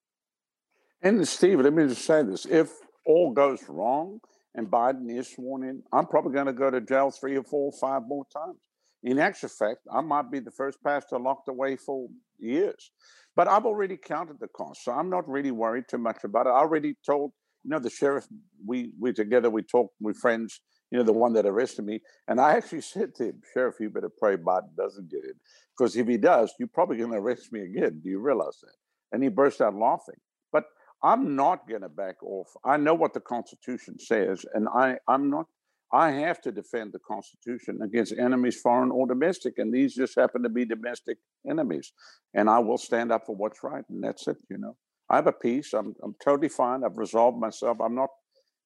and 1.02 1.26
steve 1.26 1.60
let 1.60 1.72
me 1.72 1.86
just 1.86 2.04
say 2.04 2.22
this 2.22 2.46
if 2.46 2.70
all 3.06 3.32
goes 3.32 3.62
wrong 3.68 4.18
and 4.54 4.70
biden 4.70 5.10
is 5.10 5.32
sworn 5.32 5.64
in 5.64 5.82
i'm 5.92 6.06
probably 6.06 6.32
going 6.32 6.46
to 6.46 6.52
go 6.52 6.70
to 6.70 6.80
jail 6.80 7.10
three 7.10 7.36
or 7.36 7.44
four 7.44 7.72
or 7.72 7.78
five 7.80 8.02
more 8.06 8.24
times 8.32 8.58
in 9.02 9.18
actual 9.18 9.48
fact, 9.48 9.80
I 9.92 10.00
might 10.00 10.30
be 10.30 10.40
the 10.40 10.50
first 10.50 10.82
pastor 10.84 11.18
locked 11.18 11.48
away 11.48 11.76
for 11.76 12.08
years. 12.38 12.90
But 13.34 13.48
I've 13.48 13.64
already 13.64 13.96
counted 13.96 14.38
the 14.40 14.48
cost, 14.48 14.84
so 14.84 14.92
I'm 14.92 15.08
not 15.08 15.28
really 15.28 15.52
worried 15.52 15.84
too 15.88 15.98
much 15.98 16.24
about 16.24 16.46
it. 16.46 16.50
I 16.50 16.58
already 16.58 16.96
told, 17.06 17.32
you 17.64 17.70
know, 17.70 17.78
the 17.78 17.88
sheriff. 17.88 18.26
We 18.66 18.90
we 19.00 19.12
together 19.12 19.48
we 19.48 19.62
talked. 19.62 19.94
We 20.00 20.12
friends. 20.12 20.60
You 20.90 20.98
know, 20.98 21.05
the 21.05 21.12
one 21.12 21.33
that 21.35 21.46
arrested 21.46 21.85
me, 21.85 22.00
and 22.26 22.40
I 22.40 22.55
actually 22.55 22.81
said 22.94 23.14
to 23.16 23.24
him, 23.24 23.42
"Sheriff, 23.53 23.76
you 23.81 23.90
better 23.90 24.11
pray 24.11 24.37
Biden 24.37 24.74
doesn't 24.76 25.11
get 25.11 25.24
it, 25.24 25.37
because 25.76 25.96
if 25.96 26.07
he 26.07 26.16
does, 26.16 26.53
you're 26.59 26.68
probably 26.68 26.98
going 26.98 27.12
to 27.12 27.18
arrest 27.18 27.53
me 27.53 27.61
again." 27.61 28.00
Do 28.03 28.11
you 28.11 28.18
realize 28.20 28.59
that? 28.62 28.74
And 29.12 29.22
he 29.22 29.29
burst 29.29 29.61
out 29.61 29.74
laughing. 29.74 30.20
But 30.53 30.64
I'm 31.03 31.37
not 31.37 31.68
going 31.68 31.83
to 31.83 31.88
back 31.88 32.22
off. 32.22 32.48
I 32.64 32.76
know 32.76 32.94
what 32.94 33.14
the 33.14 33.20
Constitution 33.20 33.98
says, 33.98 34.44
and 34.55 34.68
I 34.68 34.98
I'm 35.09 35.31
not 35.31 35.46
I 35.92 36.12
have 36.12 36.40
to 36.42 36.53
defend 36.53 36.92
the 36.92 37.00
Constitution 37.00 37.81
against 37.83 38.14
enemies, 38.16 38.61
foreign 38.61 38.92
or 38.92 39.07
domestic, 39.07 39.59
and 39.59 39.74
these 39.74 39.94
just 39.94 40.14
happen 40.14 40.42
to 40.44 40.48
be 40.48 40.64
domestic 40.64 41.18
enemies. 41.48 41.92
And 42.33 42.48
I 42.48 42.61
will 42.61 42.79
stand 42.79 43.11
up 43.11 43.26
for 43.26 43.35
what's 43.35 43.62
right, 43.64 43.85
and 43.88 44.03
that's 44.03 44.29
it. 44.29 44.37
You 44.48 44.59
know, 44.59 44.76
I 45.09 45.16
have 45.16 45.26
a 45.26 45.33
peace. 45.33 45.72
I'm 45.72 45.94
I'm 46.03 46.14
totally 46.22 46.48
fine. 46.48 46.85
I've 46.85 46.96
resolved 46.96 47.38
myself. 47.38 47.79
I'm 47.81 47.94
not 47.94 48.11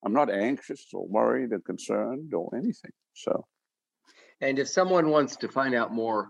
I'm 0.05 0.13
not 0.13 0.31
anxious 0.31 0.87
or 0.93 1.07
worried 1.07 1.53
or 1.53 1.61
concerned 1.61 2.35
or 2.35 2.51
anything. 2.55 2.93
So, 3.15 3.47
and 4.41 4.59
if 4.59 4.69
someone 4.69 5.11
wants 5.11 5.37
to 5.37 5.49
find 5.49 5.75
out 5.75 5.93
more 5.93 6.29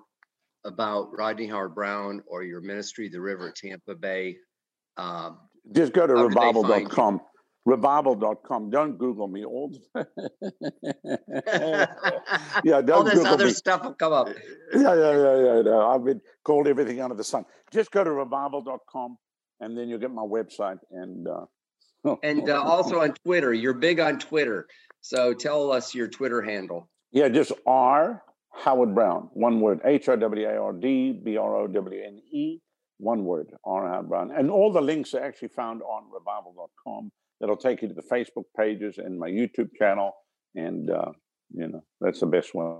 about 0.64 1.10
Rodney 1.16 1.46
Howard-Browne 1.46 2.22
or 2.26 2.42
your 2.42 2.60
ministry, 2.60 3.08
the 3.08 3.20
River 3.20 3.52
Tampa 3.54 3.94
Bay, 3.94 4.36
um, 4.96 5.38
just 5.72 5.92
go 5.92 6.06
to 6.06 6.14
revival.com 6.14 7.20
revival.com. 7.64 8.70
Don't 8.70 8.98
Google 8.98 9.28
me. 9.28 9.44
All 9.44 9.72
yeah, 12.64 12.82
don't 12.82 12.84
Google 12.84 12.84
me. 12.84 12.92
all 12.92 13.04
this 13.04 13.14
Google 13.14 13.26
other 13.26 13.46
me. 13.46 13.52
stuff 13.52 13.84
will 13.84 13.94
come 13.94 14.12
up. 14.12 14.28
Yeah, 14.74 14.94
yeah, 14.94 15.16
yeah, 15.16 15.36
yeah. 15.36 15.62
No, 15.62 15.88
I've 15.90 16.04
been 16.04 16.20
called 16.44 16.68
everything 16.68 17.00
under 17.00 17.14
the 17.14 17.24
sun. 17.24 17.44
Just 17.72 17.90
go 17.90 18.04
to 18.04 18.10
revival.com 18.10 19.16
and 19.60 19.76
then 19.76 19.88
you'll 19.88 19.98
get 19.98 20.10
my 20.10 20.22
website 20.22 20.78
and 20.90 21.26
uh, 21.26 21.44
and 22.22 22.48
uh, 22.48 22.62
also 22.64 23.00
on 23.00 23.14
Twitter. 23.24 23.52
You're 23.52 23.74
big 23.74 24.00
on 24.00 24.18
Twitter, 24.18 24.66
so 25.00 25.32
tell 25.34 25.72
us 25.72 25.94
your 25.94 26.08
Twitter 26.08 26.42
handle. 26.42 26.88
Yeah, 27.12 27.28
just 27.28 27.52
R 27.66 28.22
Howard 28.52 28.94
Browne. 28.94 29.28
one 29.32 29.60
word. 29.60 29.80
H 29.84 30.08
O 30.08 30.16
W 30.16 30.46
A 30.48 30.56
R 30.56 30.72
D 30.72 31.12
B 31.12 31.36
R 31.36 31.56
O 31.56 31.66
W 31.66 32.02
N 32.02 32.20
E, 32.32 32.58
one 32.98 33.24
word. 33.24 33.48
R 33.64 33.88
Howard 33.88 34.08
Browne, 34.08 34.30
and 34.36 34.50
all 34.50 34.72
the 34.72 34.82
links 34.82 35.14
are 35.14 35.22
actually 35.22 35.48
found 35.48 35.82
on 35.82 36.04
revival.com 36.12 37.10
that'll 37.40 37.56
take 37.56 37.82
you 37.82 37.88
to 37.88 37.94
the 37.94 38.02
Facebook 38.02 38.44
pages 38.56 38.98
and 38.98 39.18
my 39.18 39.28
YouTube 39.28 39.68
channel. 39.78 40.12
And, 40.54 40.88
uh, 40.90 41.12
you 41.52 41.68
know, 41.68 41.84
that's 42.00 42.20
the 42.20 42.26
best 42.26 42.54
one. 42.54 42.78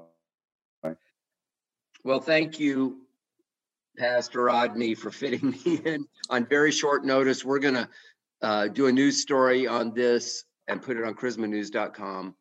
Well, 2.03 2.21
thank 2.21 2.61
you, 2.61 2.99
Pastor 3.99 4.45
Rodney, 4.45 4.95
for 4.95 5.11
fitting 5.11 5.51
me 5.65 5.81
in 5.85 6.07
on 6.29 6.47
very 6.47 6.71
short 6.71 7.05
notice. 7.05 7.45
We're 7.45 7.61
going 7.61 7.75
to 7.75 7.89
uh, 8.45 8.69
do 8.69 8.87
a 8.87 8.93
news 8.93 9.21
story 9.21 9.67
on 9.67 9.95
this 9.95 10.45
and 10.69 10.83
put 10.83 10.99
it 10.99 11.05
on 11.05 11.15
charismanews.com 11.15 12.35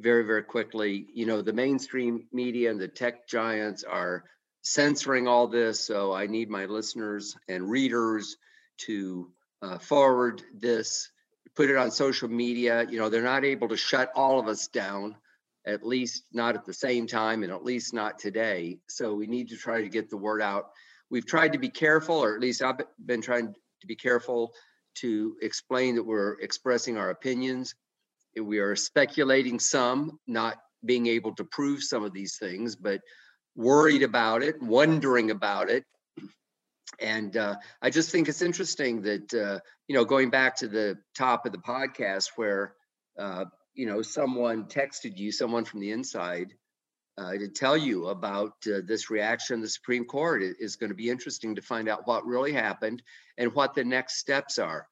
very, 0.00 0.24
very 0.24 0.42
quickly. 0.42 1.06
You 1.14 1.26
know, 1.26 1.42
the 1.42 1.52
mainstream 1.52 2.26
media 2.32 2.70
and 2.70 2.80
the 2.80 2.88
tech 2.88 3.28
giants 3.28 3.84
are 3.84 4.24
censoring 4.62 5.28
all 5.28 5.46
this. 5.46 5.78
So 5.78 6.12
I 6.12 6.26
need 6.26 6.50
my 6.50 6.64
listeners 6.64 7.36
and 7.48 7.70
readers 7.70 8.36
to 8.78 9.30
uh, 9.62 9.78
forward 9.78 10.42
this 10.52 11.10
put 11.54 11.70
it 11.70 11.76
on 11.76 11.92
social 11.92 12.28
media. 12.28 12.84
You 12.90 12.98
know, 12.98 13.08
they're 13.08 13.22
not 13.22 13.44
able 13.44 13.68
to 13.68 13.76
shut 13.76 14.10
all 14.16 14.40
of 14.40 14.48
us 14.48 14.66
down, 14.66 15.14
at 15.64 15.86
least 15.86 16.24
not 16.32 16.56
at 16.56 16.64
the 16.64 16.74
same 16.74 17.06
time, 17.06 17.44
and 17.44 17.52
at 17.52 17.62
least 17.62 17.94
not 17.94 18.18
today. 18.18 18.80
So 18.88 19.14
we 19.14 19.28
need 19.28 19.50
to 19.50 19.56
try 19.56 19.82
to 19.82 19.88
get 19.88 20.10
the 20.10 20.16
word 20.16 20.42
out. 20.42 20.70
We've 21.10 21.24
tried 21.24 21.52
to 21.52 21.58
be 21.58 21.68
careful, 21.68 22.16
or 22.16 22.34
at 22.34 22.40
least 22.40 22.60
I've 22.60 22.80
been 23.06 23.22
trying 23.22 23.54
to 23.80 23.86
be 23.86 23.94
careful 23.94 24.52
to 24.96 25.36
explain 25.42 25.94
that 25.96 26.02
we're 26.04 26.38
expressing 26.40 26.96
our 26.96 27.10
opinions. 27.10 27.74
We 28.40 28.58
are 28.58 28.76
speculating 28.76 29.58
some, 29.58 30.18
not 30.26 30.56
being 30.84 31.06
able 31.06 31.34
to 31.36 31.44
prove 31.44 31.82
some 31.82 32.04
of 32.04 32.12
these 32.12 32.36
things, 32.38 32.76
but 32.76 33.00
worried 33.56 34.02
about 34.02 34.42
it, 34.42 34.60
wondering 34.60 35.30
about 35.30 35.70
it, 35.70 35.84
and 37.00 37.36
uh, 37.36 37.56
I 37.82 37.90
just 37.90 38.10
think 38.10 38.28
it's 38.28 38.42
interesting 38.42 39.02
that 39.02 39.34
uh, 39.34 39.60
you 39.88 39.94
know 39.94 40.04
going 40.04 40.30
back 40.30 40.56
to 40.56 40.68
the 40.68 40.98
top 41.16 41.46
of 41.46 41.52
the 41.52 41.58
podcast 41.58 42.30
where 42.36 42.74
uh, 43.18 43.46
you 43.74 43.86
know 43.86 44.02
someone 44.02 44.64
texted 44.64 45.16
you, 45.16 45.32
someone 45.32 45.64
from 45.64 45.80
the 45.80 45.90
inside, 45.90 46.54
uh, 47.16 47.32
to 47.32 47.48
tell 47.48 47.76
you 47.76 48.08
about 48.08 48.54
uh, 48.66 48.80
this 48.84 49.10
reaction. 49.10 49.60
The 49.60 49.68
Supreme 49.68 50.04
Court 50.04 50.42
it 50.42 50.56
is 50.58 50.76
going 50.76 50.90
to 50.90 50.96
be 50.96 51.10
interesting 51.10 51.54
to 51.54 51.62
find 51.62 51.88
out 51.88 52.06
what 52.06 52.26
really 52.26 52.52
happened 52.52 53.02
and 53.38 53.54
what 53.54 53.74
the 53.74 53.84
next 53.84 54.18
steps 54.18 54.58
are. 54.58 54.86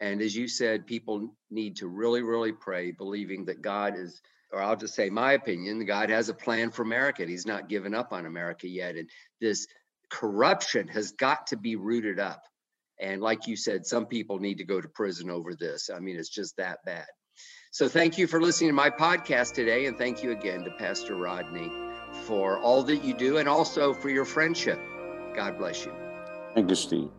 And 0.00 0.20
as 0.20 0.36
you 0.36 0.46
said, 0.46 0.86
people 0.86 1.34
need 1.50 1.76
to 1.76 1.88
really, 1.88 2.22
really 2.22 2.52
pray, 2.52 2.90
believing 2.90 3.46
that 3.46 3.62
God 3.62 3.96
is, 3.96 4.20
or 4.52 4.60
I'll 4.60 4.76
just 4.76 4.94
say 4.94 5.10
my 5.10 5.32
opinion, 5.32 5.84
God 5.86 6.10
has 6.10 6.28
a 6.28 6.34
plan 6.34 6.70
for 6.70 6.82
America. 6.82 7.24
He's 7.24 7.46
not 7.46 7.68
given 7.68 7.94
up 7.94 8.12
on 8.12 8.26
America 8.26 8.68
yet. 8.68 8.96
And 8.96 9.08
this 9.40 9.66
corruption 10.10 10.88
has 10.88 11.12
got 11.12 11.48
to 11.48 11.56
be 11.56 11.76
rooted 11.76 12.20
up. 12.20 12.42
And 13.00 13.20
like 13.20 13.46
you 13.46 13.56
said, 13.56 13.86
some 13.86 14.06
people 14.06 14.38
need 14.38 14.58
to 14.58 14.64
go 14.64 14.80
to 14.80 14.88
prison 14.88 15.30
over 15.30 15.54
this. 15.54 15.90
I 15.94 15.98
mean, 15.98 16.16
it's 16.16 16.28
just 16.28 16.56
that 16.56 16.78
bad. 16.84 17.06
So 17.76 17.90
thank 17.90 18.16
you 18.16 18.26
for 18.26 18.40
listening 18.40 18.70
to 18.70 18.74
my 18.74 18.88
podcast 18.88 19.52
today. 19.52 19.84
And 19.84 19.98
thank 19.98 20.22
you 20.22 20.30
again 20.30 20.64
to 20.64 20.70
Pastor 20.70 21.14
Rodney 21.14 21.70
for 22.22 22.58
all 22.60 22.82
that 22.84 23.04
you 23.04 23.12
do 23.12 23.36
and 23.36 23.46
also 23.46 23.92
for 23.92 24.08
your 24.08 24.24
friendship. 24.24 24.80
God 25.34 25.58
bless 25.58 25.84
you. 25.84 25.92
Thank 26.54 26.70
you, 26.70 26.74
Steve. 26.74 27.10